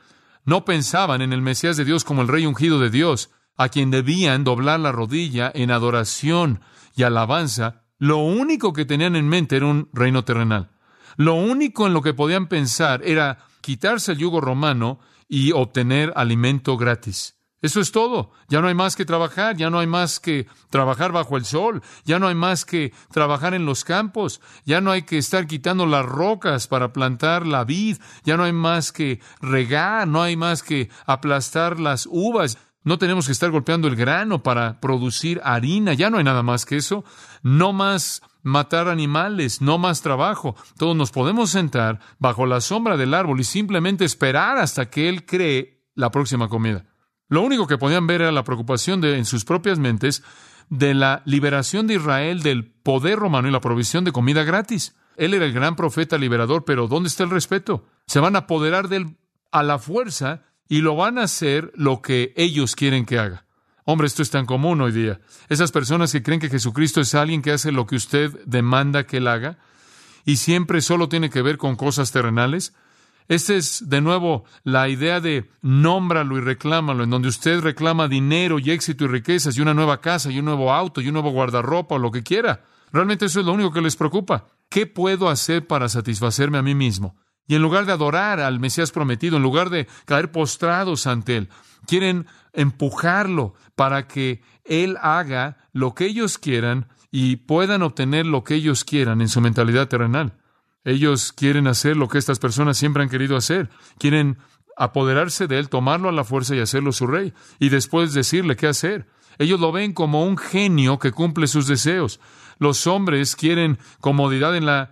No 0.44 0.64
pensaban 0.64 1.22
en 1.22 1.32
el 1.32 1.42
Mesías 1.42 1.76
de 1.76 1.84
Dios 1.84 2.04
como 2.04 2.22
el 2.22 2.28
rey 2.28 2.46
ungido 2.46 2.78
de 2.78 2.90
Dios, 2.90 3.30
a 3.56 3.68
quien 3.68 3.90
debían 3.90 4.44
doblar 4.44 4.80
la 4.80 4.92
rodilla 4.92 5.50
en 5.54 5.70
adoración 5.70 6.60
y 6.96 7.02
alabanza. 7.02 7.82
Lo 7.98 8.18
único 8.18 8.72
que 8.72 8.84
tenían 8.84 9.16
en 9.16 9.28
mente 9.28 9.56
era 9.56 9.66
un 9.66 9.88
reino 9.92 10.24
terrenal. 10.24 10.70
Lo 11.16 11.34
único 11.34 11.86
en 11.86 11.94
lo 11.94 12.02
que 12.02 12.14
podían 12.14 12.48
pensar 12.48 13.02
era 13.04 13.38
quitarse 13.60 14.12
el 14.12 14.18
yugo 14.18 14.40
romano 14.40 14.98
y 15.28 15.52
obtener 15.52 16.12
alimento 16.16 16.76
gratis. 16.76 17.34
Eso 17.64 17.80
es 17.80 17.92
todo. 17.92 18.32
Ya 18.48 18.60
no 18.60 18.68
hay 18.68 18.74
más 18.74 18.94
que 18.94 19.06
trabajar, 19.06 19.56
ya 19.56 19.70
no 19.70 19.78
hay 19.78 19.86
más 19.86 20.20
que 20.20 20.46
trabajar 20.68 21.12
bajo 21.12 21.38
el 21.38 21.46
sol, 21.46 21.82
ya 22.04 22.18
no 22.18 22.28
hay 22.28 22.34
más 22.34 22.66
que 22.66 22.92
trabajar 23.10 23.54
en 23.54 23.64
los 23.64 23.84
campos, 23.84 24.42
ya 24.66 24.82
no 24.82 24.90
hay 24.90 25.04
que 25.04 25.16
estar 25.16 25.46
quitando 25.46 25.86
las 25.86 26.04
rocas 26.04 26.68
para 26.68 26.92
plantar 26.92 27.46
la 27.46 27.64
vid, 27.64 27.96
ya 28.22 28.36
no 28.36 28.44
hay 28.44 28.52
más 28.52 28.92
que 28.92 29.18
regar, 29.40 30.06
no 30.06 30.22
hay 30.22 30.36
más 30.36 30.62
que 30.62 30.90
aplastar 31.06 31.80
las 31.80 32.06
uvas, 32.10 32.58
no 32.84 32.98
tenemos 32.98 33.26
que 33.26 33.32
estar 33.32 33.50
golpeando 33.50 33.88
el 33.88 33.96
grano 33.96 34.42
para 34.42 34.78
producir 34.80 35.40
harina, 35.42 35.94
ya 35.94 36.10
no 36.10 36.18
hay 36.18 36.24
nada 36.24 36.42
más 36.42 36.66
que 36.66 36.76
eso. 36.76 37.04
No 37.42 37.72
más 37.72 38.22
matar 38.42 38.88
animales, 38.88 39.62
no 39.62 39.78
más 39.78 40.02
trabajo. 40.02 40.54
Todos 40.76 40.94
nos 40.94 41.10
podemos 41.10 41.50
sentar 41.50 41.98
bajo 42.18 42.44
la 42.44 42.60
sombra 42.60 42.98
del 42.98 43.14
árbol 43.14 43.40
y 43.40 43.44
simplemente 43.44 44.04
esperar 44.04 44.58
hasta 44.58 44.90
que 44.90 45.08
Él 45.08 45.24
cree 45.24 45.82
la 45.94 46.10
próxima 46.10 46.48
comida. 46.48 46.84
Lo 47.28 47.40
único 47.40 47.66
que 47.66 47.78
podían 47.78 48.06
ver 48.06 48.20
era 48.20 48.32
la 48.32 48.44
preocupación 48.44 49.00
de, 49.00 49.16
en 49.16 49.24
sus 49.24 49.46
propias 49.46 49.78
mentes 49.78 50.22
de 50.68 50.92
la 50.92 51.22
liberación 51.24 51.86
de 51.86 51.94
Israel 51.94 52.42
del 52.42 52.70
poder 52.70 53.18
romano 53.18 53.48
y 53.48 53.50
la 53.50 53.60
provisión 53.60 54.04
de 54.04 54.12
comida 54.12 54.44
gratis. 54.44 54.94
Él 55.16 55.32
era 55.32 55.46
el 55.46 55.52
gran 55.54 55.74
profeta 55.74 56.18
liberador, 56.18 56.64
pero 56.66 56.86
¿dónde 56.86 57.08
está 57.08 57.24
el 57.24 57.30
respeto? 57.30 57.86
Se 58.06 58.20
van 58.20 58.36
a 58.36 58.40
apoderar 58.40 58.88
de 58.88 58.96
él 58.96 59.16
a 59.52 59.62
la 59.62 59.78
fuerza 59.78 60.42
y 60.68 60.81
lo 60.81 60.96
van 60.96 61.18
a 61.18 61.24
hacer 61.24 61.72
lo 61.74 62.03
que 62.03 62.33
ellos 62.37 62.77
quieren 62.77 63.07
que 63.07 63.18
haga. 63.18 63.44
Hombre, 63.85 64.07
esto 64.07 64.22
es 64.22 64.31
tan 64.31 64.46
común 64.46 64.81
hoy 64.81 64.92
día. 64.92 65.20
Esas 65.48 65.70
personas 65.70 66.11
que 66.11 66.22
creen 66.22 66.40
que 66.40 66.48
Jesucristo 66.48 67.00
es 67.00 67.14
alguien 67.14 67.42
que 67.42 67.53
hace 67.53 67.70
lo 67.70 67.87
que 67.87 67.96
usted 67.96 68.33
demanda 68.46 69.07
que 69.07 69.18
él 69.18 69.29
haga 69.29 69.59
y 70.24 70.37
siempre 70.37 70.81
solo 70.81 71.09
tiene 71.09 71.29
que 71.29 71.42
ver 71.42 71.59
con 71.59 71.77
cosas 71.77 72.11
terrenales, 72.11 72.72
esta 73.27 73.55
es, 73.55 73.88
de 73.88 74.03
nuevo, 74.03 74.44
la 74.64 74.88
idea 74.88 75.20
de 75.20 75.50
nómbralo 75.62 76.37
y 76.37 76.40
reclámalo, 76.40 77.05
en 77.05 77.11
donde 77.11 77.29
usted 77.29 77.61
reclama 77.61 78.07
dinero 78.07 78.59
y 78.59 78.70
éxito 78.70 79.05
y 79.05 79.09
riquezas 79.09 79.57
y 79.57 79.62
una 79.62 79.72
nueva 79.72 80.00
casa 80.00 80.31
y 80.31 80.38
un 80.38 80.44
nuevo 80.44 80.72
auto 80.72 81.00
y 81.00 81.09
un 81.09 81.14
nuevo 81.14 81.31
guardarropa 81.31 81.94
o 81.94 81.98
lo 81.98 82.11
que 82.11 82.22
quiera. 82.22 82.64
Realmente 82.92 83.27
eso 83.27 83.40
es 83.40 83.46
lo 83.46 83.53
único 83.53 83.72
que 83.72 83.81
les 83.81 83.96
preocupa. 83.96 84.46
¿Qué 84.68 84.87
puedo 84.87 85.29
hacer 85.29 85.66
para 85.66 85.88
satisfacerme 85.88 86.59
a 86.59 86.62
mí 86.62 86.74
mismo? 86.74 87.16
Y 87.46 87.54
en 87.54 87.62
lugar 87.62 87.87
de 87.87 87.92
adorar 87.92 88.40
al 88.40 88.61
Mesías 88.61 88.90
prometido, 88.90 89.37
en 89.37 89.42
lugar 89.42 89.70
de 89.70 89.87
caer 90.07 90.33
postrados 90.33 91.07
ante 91.07 91.37
Él, 91.37 91.48
quieren 91.87 92.26
empujarlo 92.52 93.54
para 93.74 94.07
que 94.07 94.42
Él 94.64 94.96
haga 95.00 95.59
lo 95.72 95.94
que 95.94 96.07
ellos 96.07 96.38
quieran 96.38 96.88
y 97.11 97.37
puedan 97.37 97.83
obtener 97.83 98.26
lo 98.26 98.44
que 98.44 98.54
ellos 98.54 98.85
quieran 98.85 99.20
en 99.20 99.28
su 99.28 99.40
mentalidad 99.40 99.88
terrenal. 99.88 100.38
Ellos 100.85 101.33
quieren 101.33 101.66
hacer 101.66 101.96
lo 101.96 102.09
que 102.09 102.18
estas 102.18 102.38
personas 102.38 102.76
siempre 102.76 103.02
han 103.02 103.09
querido 103.09 103.37
hacer. 103.37 103.70
Quieren 103.98 104.38
apoderarse 104.76 105.46
de 105.46 105.59
él, 105.59 105.68
tomarlo 105.68 106.09
a 106.09 106.12
la 106.12 106.24
fuerza 106.24 106.54
y 106.54 106.61
hacerlo 106.61 106.92
su 106.92 107.07
rey, 107.07 107.33
y 107.59 107.68
después 107.68 108.12
decirle 108.12 108.57
qué 108.57 108.66
hacer. 108.66 109.07
Ellos 109.38 109.61
lo 109.61 109.72
ven 109.72 109.92
como 109.92 110.24
un 110.24 110.37
genio 110.37 110.98
que 110.98 111.12
cumple 111.12 111.46
sus 111.46 111.66
deseos. 111.66 112.20
Los 112.59 112.87
hombres 112.87 113.37
quieren 113.37 113.78
comodidad 114.00 114.57
en 114.57 114.66
la 114.66 114.90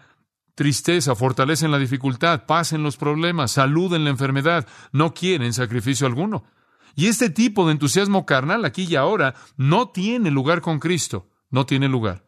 tristeza, 0.55 1.15
fortaleza 1.15 1.65
en 1.65 1.73
la 1.73 1.79
dificultad, 1.79 2.47
paz 2.47 2.73
en 2.73 2.83
los 2.83 2.97
problemas, 2.97 3.53
salud 3.53 3.93
en 3.95 4.05
la 4.05 4.11
enfermedad. 4.11 4.67
No 4.93 5.15
quieren 5.15 5.53
sacrificio 5.53 6.07
alguno. 6.07 6.45
Y 6.95 7.07
este 7.07 7.31
tipo 7.31 7.67
de 7.67 7.73
entusiasmo 7.73 8.27
carnal 8.27 8.65
aquí 8.65 8.85
y 8.85 8.97
ahora 8.97 9.35
no 9.57 9.89
tiene 9.89 10.31
lugar 10.31 10.61
con 10.61 10.79
Cristo. 10.79 11.29
No 11.51 11.67
tiene 11.67 11.89
lugar. 11.89 12.25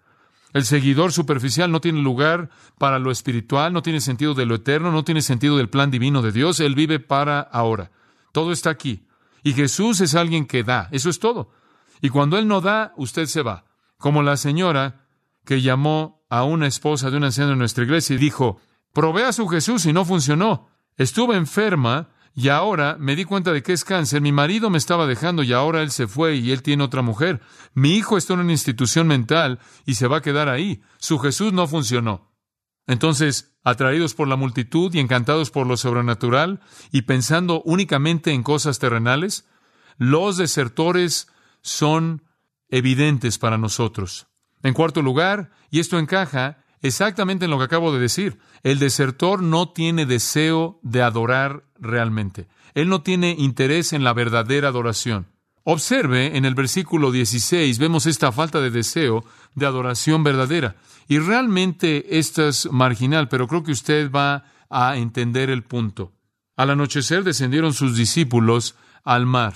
El 0.53 0.65
seguidor 0.65 1.13
superficial 1.13 1.71
no 1.73 1.81
tiene 1.81 2.01
lugar 2.01 2.49
para 2.79 2.99
lo 2.99 3.11
espiritual, 3.11 3.73
no 3.73 3.83
tiene 3.83 4.01
sentido 4.01 4.35
de 4.35 4.47
lo 4.47 4.55
eterno, 4.55 4.93
no 4.93 5.03
tiene 5.03 5.21
sentido 5.21 5.57
del 5.57 5.69
plan 5.69 5.91
divino 5.91 6.23
de 6.23 6.31
Dios. 6.31 6.61
Él 6.61 6.75
vive 6.75 7.01
para 7.01 7.41
ahora. 7.41 7.91
Todo 8.33 8.53
está 8.53 8.71
aquí. 8.71 9.07
Y 9.43 9.53
Jesús 9.53 10.01
es 10.01 10.15
alguien 10.15 10.47
que 10.47 10.63
da. 10.63 10.89
Eso 10.93 11.11
es 11.11 11.19
todo. 11.19 11.51
Y 12.01 12.09
cuando 12.09 12.39
Él 12.39 12.47
no 12.47 12.61
da, 12.61 12.93
usted 12.97 13.27
se 13.27 13.43
va. 13.43 13.65
Como 13.99 14.23
la 14.23 14.37
señora 14.37 15.07
que 15.45 15.61
llamó 15.61 16.24
a 16.35 16.43
una 16.43 16.67
esposa 16.67 17.13
de 17.13 17.17
un 17.17 17.23
anciano 17.23 17.53
en 17.53 17.61
nuestra 17.61 17.85
iglesia 17.85 18.17
y 18.17 18.19
dijo, 18.19 18.61
probé 18.93 19.25
a 19.25 19.33
su 19.33 19.47
Jesús 19.47 19.87
y 19.87 19.93
no 19.93 20.05
funcionó. 20.05 20.69
Estuve 20.97 21.37
enferma 21.37 22.09
y 22.35 22.49
ahora 22.49 22.97
me 22.99 23.15
di 23.15 23.25
cuenta 23.25 23.53
de 23.53 23.63
que 23.63 23.73
es 23.73 23.85
cáncer. 23.85 24.21
Mi 24.21 24.33
marido 24.33 24.69
me 24.69 24.79
estaba 24.79 25.07
dejando 25.07 25.45
y 25.45 25.53
ahora 25.53 25.81
él 25.81 25.93
se 25.93 26.09
fue 26.09 26.35
y 26.35 26.51
él 26.51 26.61
tiene 26.61 26.83
otra 26.83 27.03
mujer. 27.03 27.41
Mi 27.73 27.95
hijo 27.95 28.19
está 28.19 28.35
en 28.35 28.41
una 28.41 28.51
institución 28.51 29.07
mental 29.07 29.61
y 29.87 29.95
se 29.95 30.09
va 30.09 30.17
a 30.17 30.23
quedar 30.23 30.49
ahí. 30.49 30.83
Su 30.99 31.21
Jesús 31.21 31.53
no 31.53 31.69
funcionó. 31.69 32.33
Entonces, 32.89 33.57
atraídos 33.63 34.15
por 34.15 34.27
la 34.27 34.35
multitud 34.35 34.93
y 34.93 34.99
encantados 34.99 35.53
por 35.53 35.69
lo 35.69 35.77
sobrenatural 35.77 36.61
y 36.91 37.03
pensando 37.03 37.63
únicamente 37.65 38.33
en 38.33 38.43
cosas 38.43 38.81
terrenales, 38.81 39.49
los 39.99 40.37
desertores 40.37 41.29
son 41.63 42.25
evidentes 42.69 43.39
para 43.39 43.57
nosotros. 43.57 44.27
En 44.65 44.75
cuarto 44.75 45.03
lugar, 45.03 45.51
y 45.71 45.79
esto 45.79 45.99
encaja 45.99 46.65
exactamente 46.81 47.45
en 47.45 47.53
lo 47.53 47.59
que 47.59 47.65
acabo 47.65 47.93
de 47.93 48.01
decir, 48.01 48.39
el 48.65 48.81
desertor 48.81 49.43
no 49.43 49.69
tiene 49.69 50.07
deseo 50.07 50.81
de 50.83 51.03
adorar 51.03 51.65
realmente. 51.79 52.49
Él 52.75 52.89
no 52.89 53.03
tiene 53.03 53.37
interés 53.39 53.93
en 53.93 54.03
la 54.03 54.15
verdadera 54.15 54.69
adoración. 54.69 55.29
Observe 55.65 56.37
en 56.37 56.45
el 56.45 56.55
versículo 56.55 57.13
16, 57.13 57.79
vemos 57.79 58.07
esta 58.07 58.33
falta 58.33 58.61
de 58.61 58.71
deseo 58.71 59.25
de 59.55 59.67
adoración 59.67 60.25
verdadera. 60.25 60.77
Y 61.09 61.19
realmente 61.19 62.19
esto 62.19 62.49
es 62.49 62.69
marginal, 62.73 63.29
pero 63.29 63.47
creo 63.47 63.63
que 63.63 63.73
usted 63.73 64.11
va 64.11 64.45
a 64.71 64.97
entender 64.97 65.51
el 65.51 65.63
punto. 65.63 66.13
Al 66.57 66.71
anochecer 66.71 67.23
descendieron 67.23 67.75
sus 67.75 67.97
discípulos 67.97 68.77
al 69.05 69.27
mar. 69.27 69.55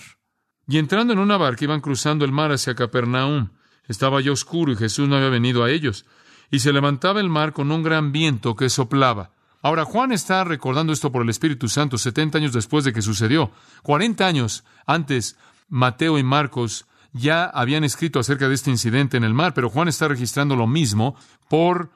Y 0.66 0.76
entrando 0.76 1.14
en 1.14 1.18
una 1.18 1.38
barca 1.38 1.64
iban 1.64 1.80
cruzando 1.80 2.26
el 2.26 2.32
mar 2.32 2.52
hacia 2.52 2.74
Capernaum. 2.74 3.48
Estaba 3.88 4.20
ya 4.20 4.32
oscuro 4.32 4.72
y 4.72 4.76
Jesús 4.76 5.08
no 5.08 5.16
había 5.16 5.30
venido 5.30 5.64
a 5.64 5.70
ellos. 5.70 6.06
Y 6.50 6.60
se 6.60 6.72
levantaba 6.72 7.20
el 7.20 7.28
mar 7.28 7.52
con 7.52 7.72
un 7.72 7.82
gran 7.82 8.12
viento 8.12 8.54
que 8.54 8.68
soplaba. 8.68 9.32
Ahora, 9.60 9.84
Juan 9.84 10.12
está 10.12 10.44
recordando 10.44 10.92
esto 10.92 11.10
por 11.10 11.22
el 11.22 11.30
Espíritu 11.30 11.68
Santo 11.68 11.98
70 11.98 12.38
años 12.38 12.52
después 12.52 12.84
de 12.84 12.92
que 12.92 13.02
sucedió. 13.02 13.50
40 13.82 14.26
años 14.26 14.64
antes, 14.86 15.36
Mateo 15.68 16.18
y 16.18 16.22
Marcos 16.22 16.86
ya 17.12 17.44
habían 17.44 17.84
escrito 17.84 18.20
acerca 18.20 18.48
de 18.48 18.54
este 18.54 18.70
incidente 18.70 19.16
en 19.16 19.24
el 19.24 19.34
mar, 19.34 19.54
pero 19.54 19.70
Juan 19.70 19.88
está 19.88 20.06
registrando 20.06 20.54
lo 20.54 20.66
mismo 20.66 21.16
por 21.48 21.90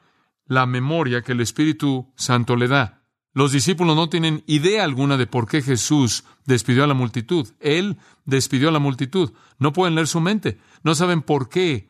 la 0.45 0.65
memoria 0.65 1.21
que 1.21 1.31
el 1.31 1.41
Espíritu 1.41 2.11
Santo 2.15 2.55
le 2.55 2.67
da. 2.67 3.02
Los 3.33 3.51
discípulos 3.51 3.95
no 3.95 4.09
tienen 4.09 4.43
idea 4.45 4.83
alguna 4.83 5.17
de 5.17 5.25
por 5.25 5.47
qué 5.47 5.63
Jesús 5.63 6.23
despidió 6.45 6.83
a 6.83 6.87
la 6.87 6.93
multitud. 6.93 7.49
Él 7.59 7.97
despidió 8.25 8.69
a 8.69 8.71
la 8.71 8.79
multitud. 8.79 9.33
No 9.57 9.73
pueden 9.73 9.95
leer 9.95 10.07
su 10.07 10.21
mente. 10.21 10.59
No 10.83 10.93
saben 10.93 11.23
por 11.23 11.49
qué 11.49 11.89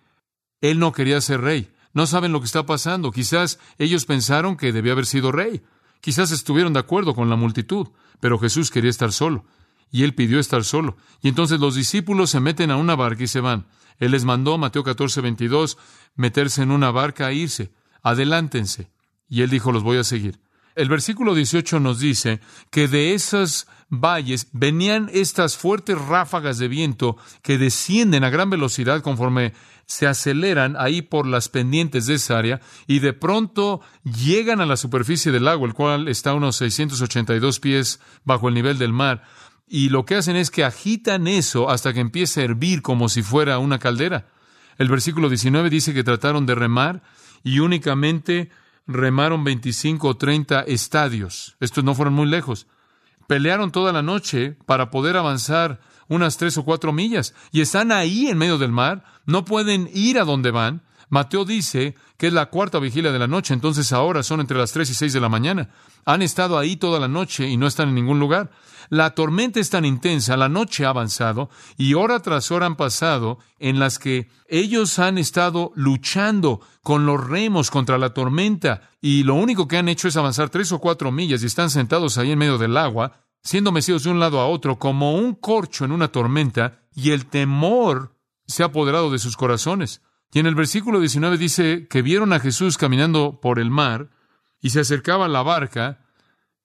Él 0.62 0.80
no 0.80 0.94
quería 0.94 1.20
ser 1.20 1.42
rey. 1.42 1.70
No 1.94 2.08
saben 2.08 2.32
lo 2.32 2.40
que 2.40 2.46
está 2.46 2.66
pasando. 2.66 3.12
Quizás 3.12 3.60
ellos 3.78 4.06
pensaron 4.06 4.56
que 4.56 4.72
debía 4.72 4.94
haber 4.94 5.06
sido 5.06 5.34
rey. 5.34 5.62
Quizás 6.00 6.32
estuvieron 6.32 6.74
de 6.74 6.80
acuerdo 6.80 7.14
con 7.14 7.30
la 7.30 7.36
multitud, 7.36 7.88
pero 8.20 8.40
Jesús 8.40 8.72
quería 8.72 8.90
estar 8.90 9.12
solo. 9.12 9.46
Y 9.92 10.04
él 10.04 10.16
pidió 10.16 10.40
estar 10.40 10.64
solo. 10.64 10.98
Y 11.22 11.28
entonces 11.28 11.60
los 11.60 11.76
discípulos 11.76 12.30
se 12.30 12.40
meten 12.40 12.72
a 12.72 12.78
una 12.78 12.96
barca 12.96 13.24
y 13.24 13.28
se 13.28 13.42
van. 13.42 13.68
Él 14.00 14.12
les 14.12 14.26
mandó, 14.26 14.58
Mateo 14.58 14.84
14, 14.84 15.22
22, 15.22 15.78
meterse 16.16 16.64
en 16.64 16.72
una 16.72 16.90
barca 16.90 17.30
e 17.30 17.36
irse. 17.36 17.74
Adelántense. 18.02 18.92
Y 19.30 19.42
él 19.42 19.50
dijo, 19.50 19.72
los 19.72 19.84
voy 19.84 19.98
a 19.98 20.04
seguir. 20.04 20.43
El 20.76 20.90
versículo 20.90 21.36
18 21.36 21.80
nos 21.80 22.00
dice 22.00 22.40
que 22.72 22.88
de 22.88 23.14
esos 23.14 23.68
valles 23.90 24.48
venían 24.54 25.10
estas 25.14 25.56
fuertes 25.56 26.00
ráfagas 26.00 26.58
de 26.58 26.68
viento 26.68 27.16
que 27.44 27.60
descienden 27.60 28.24
a 28.24 28.32
gran 28.32 28.50
velocidad 28.50 29.02
conforme 29.02 29.54
se 29.86 30.08
aceleran 30.08 30.76
ahí 30.80 31.04
por 31.04 31.28
las 31.28 31.50
pendientes 31.50 32.08
de 32.08 32.16
esa 32.16 32.40
área 32.40 32.62
y 32.88 33.00
de 33.00 33.14
pronto 33.14 33.82
llegan 34.04 34.62
a 34.62 34.66
la 34.66 34.78
superficie 34.78 35.32
del 35.32 35.46
lago, 35.46 35.66
el 35.66 35.74
cual 35.74 36.08
está 36.08 36.32
a 36.32 36.36
unos 36.36 36.56
682 36.56 37.60
pies 37.60 38.00
bajo 38.24 38.48
el 38.48 38.56
nivel 38.56 38.80
del 38.80 38.94
mar. 38.94 39.24
Y 39.68 39.90
lo 39.90 40.06
que 40.06 40.16
hacen 40.16 40.36
es 40.36 40.50
que 40.50 40.64
agitan 40.64 41.28
eso 41.28 41.70
hasta 41.70 41.94
que 41.94 42.00
empiece 42.00 42.42
a 42.42 42.46
hervir 42.46 42.82
como 42.82 43.10
si 43.10 43.22
fuera 43.22 43.60
una 43.60 43.78
caldera. 43.78 44.28
El 44.78 44.90
versículo 44.90 45.30
19 45.30 45.70
dice 45.70 45.94
que 45.94 46.04
trataron 46.04 46.48
de 46.48 46.56
remar 46.56 47.04
y 47.44 47.60
únicamente 47.60 48.50
remaron 48.88 49.44
25 49.44 50.08
o 50.08 50.18
30 50.18 50.62
estadios. 50.62 51.56
Estos 51.60 51.84
no 51.84 51.96
fueron 51.96 52.14
muy 52.14 52.28
lejos. 52.28 52.68
Pelearon 53.28 53.72
toda 53.72 53.94
la 53.94 54.02
noche 54.02 54.58
para 54.66 54.90
poder 54.90 55.18
avanzar 55.18 55.80
unas 56.08 56.38
tres 56.38 56.58
o 56.58 56.66
cuatro 56.66 56.92
millas 56.92 57.34
y 57.52 57.62
están 57.62 57.92
ahí 57.92 58.28
en 58.28 58.38
medio 58.38 58.58
del 58.58 58.72
mar, 58.72 59.04
no 59.26 59.46
pueden 59.46 59.90
ir 59.94 60.20
a 60.20 60.26
donde 60.26 60.52
van. 60.52 60.82
Mateo 61.14 61.46
dice 61.46 61.96
que 62.18 62.28
es 62.28 62.34
la 62.34 62.48
cuarta 62.48 62.80
vigilia 62.80 63.12
de 63.12 63.20
la 63.20 63.28
noche, 63.28 63.54
entonces 63.54 63.94
ahora 63.94 64.24
son 64.24 64.40
entre 64.40 64.58
las 64.58 64.72
tres 64.72 64.90
y 64.90 64.96
seis 64.96 65.14
de 65.14 65.20
la 65.20 65.30
mañana. 65.30 65.70
Han 66.06 66.24
estado 66.24 66.58
ahí 66.58 66.76
toda 66.76 67.00
la 67.00 67.08
noche 67.08 67.48
y 67.48 67.56
no 67.56 67.68
están 67.68 67.90
en 67.90 67.96
ningún 67.96 68.20
lugar. 68.20 68.50
La 68.90 69.12
tormenta 69.12 69.60
es 69.60 69.70
tan 69.70 69.86
intensa, 69.86 70.36
la 70.36 70.50
noche 70.50 70.86
ha 70.86 70.90
avanzado 70.90 71.52
y 71.78 71.94
hora 71.94 72.20
tras 72.22 72.50
hora 72.50 72.66
han 72.66 72.76
pasado 72.76 73.38
en 73.60 73.78
las 73.78 74.00
que 74.00 74.28
ellos 74.48 74.98
han 74.98 75.20
estado 75.20 75.72
luchando 75.76 76.62
con 76.82 77.06
los 77.06 77.24
remos 77.24 77.70
contra 77.70 78.00
la 78.00 78.16
tormenta 78.16 78.90
y 79.00 79.22
lo 79.22 79.36
único 79.36 79.68
que 79.68 79.78
han 79.78 79.90
hecho 79.90 80.08
es 80.08 80.18
avanzar 80.18 80.50
tres 80.50 80.72
o 80.72 80.80
cuatro 80.80 81.12
millas 81.12 81.44
y 81.44 81.46
están 81.46 81.70
sentados 81.70 82.18
ahí 82.18 82.32
en 82.32 82.40
medio 82.40 82.58
del 82.58 82.76
agua 82.76 83.14
siendo 83.44 83.72
mecidos 83.72 84.04
de 84.04 84.10
un 84.10 84.20
lado 84.20 84.40
a 84.40 84.48
otro 84.48 84.80
como 84.80 85.14
un 85.14 85.36
corcho 85.36 85.86
en 85.86 85.92
una 85.92 86.08
tormenta, 86.08 86.80
y 86.96 87.12
el 87.12 87.26
temor 87.26 88.16
se 88.48 88.64
ha 88.64 88.68
apoderado 88.68 89.12
de 89.12 89.20
sus 89.20 89.36
corazones. 89.36 90.02
Y 90.34 90.40
en 90.40 90.48
el 90.48 90.56
versículo 90.56 91.00
19 91.00 91.38
dice 91.38 91.88
que 91.88 92.02
vieron 92.02 92.34
a 92.34 92.40
Jesús 92.40 92.80
caminando 92.80 93.40
por 93.40 93.60
el 93.60 93.70
mar 93.70 94.10
y 94.60 94.72
se 94.72 94.80
acercaba 94.80 95.26
a 95.26 95.30
la 95.30 95.44
barca 95.44 96.00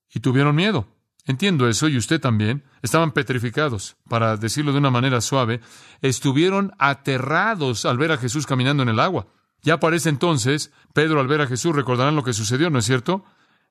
y 0.09 0.21
tuvieron 0.21 0.57
miedo. 0.57 0.89
Entiendo 1.27 1.69
eso 1.69 1.89
y 1.89 1.99
usted 1.99 2.19
también. 2.19 2.65
Estaban 2.81 3.13
petrificados, 3.13 3.97
para 4.09 4.39
decirlo 4.39 4.73
de 4.73 4.79
una 4.79 4.91
manera 4.91 5.21
suave. 5.21 5.61
Estuvieron 6.01 6.73
aterrados 6.79 7.85
al 7.85 7.99
ver 7.99 8.13
a 8.13 8.17
Jesús 8.17 8.47
caminando 8.47 8.83
en 8.83 8.89
el 8.89 9.01
agua. 9.01 9.27
Ya 9.61 9.79
parece 9.79 10.09
entonces, 10.09 10.73
Pedro 10.95 11.21
al 11.21 11.27
ver 11.27 11.43
a 11.43 11.47
Jesús 11.47 11.77
recordarán 11.77 12.17
lo 12.17 12.25
que 12.25 12.33
sucedió, 12.33 12.71
¿no 12.71 12.79
es 12.79 12.87
cierto? 12.87 13.25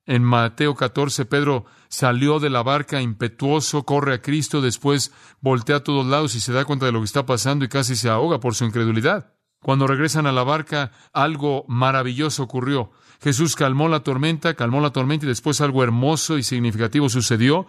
En 0.05 0.23
Mateo 0.23 0.75
14, 0.75 1.25
Pedro 1.25 1.65
salió 1.89 2.39
de 2.39 2.51
la 2.51 2.61
barca 2.61 3.01
impetuoso, 3.01 3.83
corre 3.83 4.13
a 4.13 4.21
Cristo, 4.21 4.61
después 4.61 5.11
voltea 5.41 5.77
a 5.77 5.83
todos 5.83 6.05
lados 6.05 6.35
y 6.35 6.39
se 6.39 6.53
da 6.53 6.65
cuenta 6.65 6.85
de 6.85 6.91
lo 6.91 6.99
que 6.99 7.05
está 7.05 7.25
pasando 7.25 7.65
y 7.65 7.69
casi 7.69 7.95
se 7.95 8.09
ahoga 8.09 8.39
por 8.39 8.53
su 8.53 8.63
incredulidad. 8.63 9.36
Cuando 9.61 9.87
regresan 9.87 10.27
a 10.27 10.31
la 10.31 10.43
barca, 10.43 10.91
algo 11.13 11.65
maravilloso 11.67 12.43
ocurrió. 12.43 12.91
Jesús 13.21 13.55
calmó 13.55 13.89
la 13.89 14.01
tormenta, 14.01 14.53
calmó 14.53 14.81
la 14.81 14.91
tormenta 14.91 15.25
y 15.25 15.29
después 15.29 15.61
algo 15.61 15.83
hermoso 15.83 16.37
y 16.37 16.43
significativo 16.43 17.09
sucedió. 17.09 17.65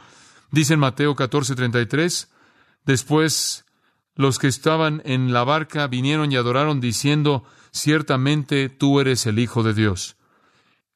Dice 0.50 0.74
en 0.74 0.80
Mateo 0.80 1.14
14, 1.14 1.54
33, 1.54 2.30
después 2.84 3.64
los 4.14 4.38
que 4.38 4.48
estaban 4.48 5.02
en 5.04 5.32
la 5.32 5.44
barca 5.44 5.86
vinieron 5.86 6.32
y 6.32 6.36
adoraron 6.36 6.80
diciendo, 6.80 7.44
ciertamente 7.70 8.68
tú 8.68 9.00
eres 9.00 9.26
el 9.26 9.38
Hijo 9.38 9.62
de 9.62 9.74
Dios. 9.74 10.16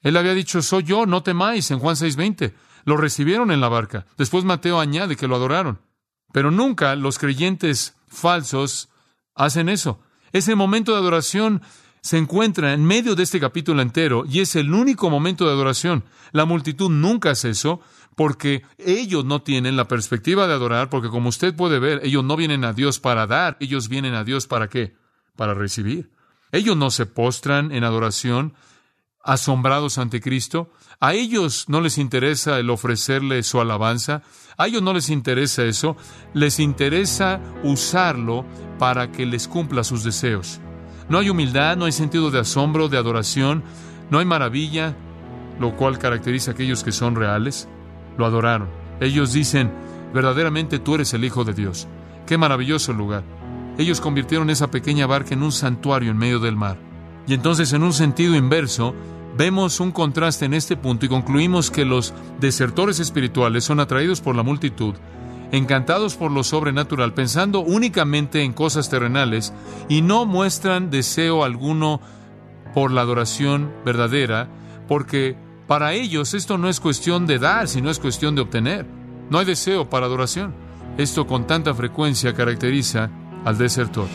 Él 0.03 0.17
había 0.17 0.35
dicho, 0.35 0.61
soy 0.63 0.83
yo, 0.83 1.07
no 1.07 1.23
temáis, 1.23 1.71
en 1.71 1.79
Juan 1.79 1.97
6:20. 1.97 2.53
Lo 2.85 2.97
recibieron 2.97 3.53
en 3.53 3.61
la 3.61 3.69
barca. 3.69 4.07
Después 4.19 4.45
Mateo 4.45 4.81
añade 4.81 5.17
que 5.17 5.29
lo 5.29 5.37
adoraron. 5.37 5.81
Pero 6.33 6.51
nunca 6.51 6.97
los 6.97 7.19
creyentes 7.19 7.97
falsos 8.09 8.89
hacen 9.35 9.69
eso. 9.69 10.01
Ese 10.33 10.55
momento 10.55 10.93
de 10.93 10.99
adoración 10.99 11.63
se 12.01 12.19
encuentra 12.19 12.73
en 12.73 12.85
medio 12.85 13.15
de 13.15 13.23
este 13.23 13.39
capítulo 13.39 13.81
entero 13.81 14.25
y 14.29 14.41
es 14.41 14.57
el 14.57 14.75
único 14.75 15.09
momento 15.09 15.47
de 15.47 15.53
adoración. 15.53 16.05
La 16.33 16.45
multitud 16.45 16.91
nunca 16.91 17.31
hace 17.31 17.51
eso 17.51 17.81
porque 18.17 18.63
ellos 18.79 19.25
no 19.25 19.43
tienen 19.43 19.77
la 19.77 19.89
perspectiva 19.89 20.47
de 20.47 20.53
adorar, 20.53 20.91
porque 20.91 21.09
como 21.09 21.29
usted 21.29 21.55
puede 21.55 21.79
ver, 21.79 22.01
ellos 22.03 22.25
no 22.25 22.37
vienen 22.37 22.65
a 22.65 22.73
Dios 22.73 22.99
para 22.99 23.27
dar, 23.27 23.57
ellos 23.61 23.89
vienen 23.89 24.15
a 24.15 24.25
Dios 24.25 24.47
para 24.47 24.69
qué? 24.69 24.95
Para 25.37 25.55
recibir. 25.55 26.11
Ellos 26.51 26.77
no 26.77 26.91
se 26.91 27.07
postran 27.07 27.73
en 27.73 27.85
adoración, 27.85 28.53
asombrados 29.23 29.99
ante 29.99 30.21
Cristo. 30.21 30.71
A 31.01 31.15
ellos 31.15 31.67
no 31.69 31.81
les 31.81 31.99
interesa 31.99 32.59
el 32.59 32.71
ofrecerle 32.71 33.43
su 33.43 33.61
alabanza. 33.61 34.23
A 34.57 34.67
ellos 34.67 34.83
no 34.83 34.93
les 34.93 35.11
interesa 35.11 35.65
eso. 35.65 35.97
Les 36.35 36.59
interesa 36.61 37.41
usarlo 37.63 38.45
para 38.79 39.13
que 39.13 39.27
les 39.27 39.49
cumpla 39.49 39.85
sus 39.85 40.05
deseos. 40.05 40.61
No 41.09 41.19
hay 41.19 41.31
humildad, 41.31 41.77
no 41.77 41.85
hay 41.85 41.93
sentido 41.93 42.31
de 42.31 42.41
asombro, 42.41 42.89
de 42.89 42.97
adoración, 42.97 43.63
no 44.11 44.19
hay 44.19 44.25
maravilla, 44.25 44.97
lo 45.59 45.77
cual 45.77 45.99
caracteriza 45.99 46.51
a 46.51 46.55
aquellos 46.55 46.83
que 46.85 46.93
son 46.93 47.17
reales. 47.17 47.69
Lo 48.17 48.27
adoraron. 48.27 48.69
Ellos 49.01 49.33
dicen, 49.33 49.73
verdaderamente 50.15 50.79
tú 50.79 50.95
eres 50.95 51.13
el 51.15 51.25
Hijo 51.25 51.45
de 51.45 51.55
Dios. 51.55 51.89
Qué 52.27 52.39
maravilloso 52.39 52.93
lugar. 52.93 53.25
Ellos 53.79 54.01
convirtieron 54.01 54.51
esa 54.51 54.71
pequeña 54.71 55.07
barca 55.07 55.35
en 55.35 55.43
un 55.43 55.53
santuario 55.53 56.11
en 56.11 56.19
medio 56.19 56.39
del 56.39 56.57
mar. 56.57 56.92
Y 57.27 57.35
entonces, 57.35 57.73
en 57.73 57.83
un 57.83 57.93
sentido 57.93 58.35
inverso, 58.35 58.95
vemos 59.37 59.81
un 59.81 59.93
contraste 59.93 60.45
en 60.45 60.55
este 60.55 60.77
punto 60.77 61.07
y 61.07 61.09
concluimos 61.09 61.71
que 61.71 61.85
los 61.85 62.13
desertores 62.41 63.01
espirituales 63.01 63.65
son 63.65 63.81
atraídos 63.81 64.21
por 64.21 64.37
la 64.37 64.43
multitud, 64.43 64.95
encantados 65.53 66.17
por 66.17 66.31
lo 66.31 66.45
sobrenatural, 66.45 67.15
pensando 67.15 67.61
únicamente 67.61 68.43
en 68.43 68.53
cosas 68.53 68.89
terrenales 68.89 69.53
y 69.89 70.03
no 70.03 70.27
muestran 70.27 70.91
deseo 70.91 71.45
alguno 71.45 72.01
por 72.75 72.91
la 72.91 73.03
adoración 73.03 73.73
verdadera, 73.85 74.49
porque 74.89 75.37
para 75.67 75.93
ellos 75.93 76.35
esto 76.35 76.59
no 76.59 76.69
es 76.69 76.81
cuestión 76.81 77.27
de 77.27 77.39
dar, 77.39 77.69
sino 77.69 77.91
es 77.91 77.99
cuestión 77.99 78.35
de 78.35 78.43
obtener. 78.43 78.87
No 79.31 79.39
hay 79.39 79.47
deseo 79.47 79.89
para 79.89 80.07
adoración. 80.07 80.55
Esto 80.99 81.27
con 81.27 81.47
tanta 81.47 81.73
frecuencia 81.73 82.35
caracteriza 82.35 83.09
al 83.45 83.57
desertor. 83.57 84.09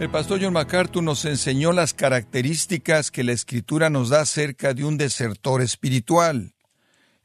El 0.00 0.10
pastor 0.10 0.42
John 0.42 0.54
MacArthur 0.54 1.04
nos 1.04 1.24
enseñó 1.24 1.72
las 1.72 1.94
características 1.94 3.12
que 3.12 3.22
la 3.22 3.30
escritura 3.30 3.90
nos 3.90 4.08
da 4.08 4.22
acerca 4.22 4.74
de 4.74 4.84
un 4.84 4.98
desertor 4.98 5.62
espiritual. 5.62 6.52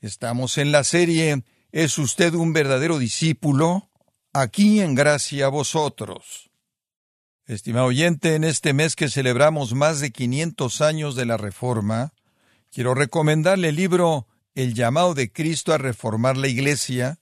Estamos 0.01 0.59
en 0.59 0.71
la 0.71 0.83
serie 0.83 1.43
¿Es 1.71 1.97
usted 1.97 2.35
un 2.35 2.53
verdadero 2.53 2.99
discípulo? 2.99 3.89
Aquí 4.33 4.81
en 4.81 4.93
gracia 4.93 5.47
a 5.47 5.49
vosotros. 5.49 6.51
Estimado 7.47 7.87
oyente, 7.87 8.35
en 8.35 8.43
este 8.43 8.73
mes 8.73 8.95
que 8.95 9.09
celebramos 9.09 9.73
más 9.73 9.99
de 9.99 10.11
500 10.11 10.81
años 10.81 11.15
de 11.15 11.25
la 11.25 11.37
Reforma, 11.37 12.13
quiero 12.71 12.93
recomendarle 12.93 13.69
el 13.69 13.77
libro 13.77 14.27
El 14.53 14.75
llamado 14.75 15.15
de 15.15 15.31
Cristo 15.31 15.73
a 15.73 15.79
reformar 15.79 16.37
la 16.37 16.47
Iglesia, 16.47 17.17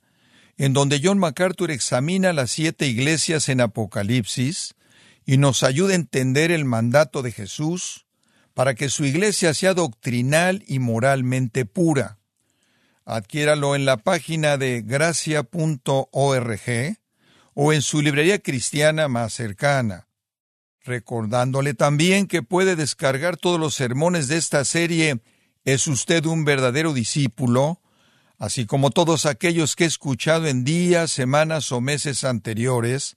en 0.58 0.74
donde 0.74 1.00
John 1.02 1.20
MacArthur 1.20 1.72
examina 1.72 2.34
las 2.34 2.52
siete 2.52 2.86
iglesias 2.86 3.48
en 3.48 3.62
Apocalipsis 3.62 4.76
y 5.28 5.38
nos 5.38 5.62
ayuda 5.62 5.92
a 5.92 5.98
entender 5.98 6.52
el 6.52 6.64
mandato 6.66 7.22
de 7.22 7.34
Jesús 7.34 8.08
para 8.54 8.74
que 8.74 8.90
su 8.90 9.04
iglesia 9.04 9.54
sea 9.54 9.74
doctrinal 9.76 10.64
y 10.68 10.80
moralmente 10.80 11.66
pura. 11.66 12.18
Adquiéralo 13.06 13.76
en 13.76 13.86
la 13.86 13.98
página 13.98 14.58
de 14.58 14.82
gracia.org 14.82 16.62
o 17.54 17.74
en 17.74 17.82
su 17.82 18.02
librería 18.02 18.40
cristiana 18.40 19.10
más 19.10 19.34
cercana. 19.34 20.08
Recordándole 20.86 21.74
también 21.74 22.28
que 22.28 22.42
puede 22.42 22.78
descargar 22.78 23.36
todos 23.36 23.60
los 23.60 23.76
sermones 23.76 24.30
de 24.30 24.38
esta 24.38 24.64
serie 24.64 25.22
¿Es 25.66 25.88
usted 25.88 26.26
un 26.26 26.46
verdadero 26.46 26.94
discípulo? 26.94 27.82
así 28.40 28.66
como 28.66 28.92
todos 28.92 29.26
aquellos 29.26 29.76
que 29.76 29.84
he 29.84 29.88
escuchado 29.88 30.48
en 30.48 30.64
días, 30.64 31.12
semanas 31.12 31.74
o 31.74 31.82
meses 31.82 32.24
anteriores, 32.24 33.17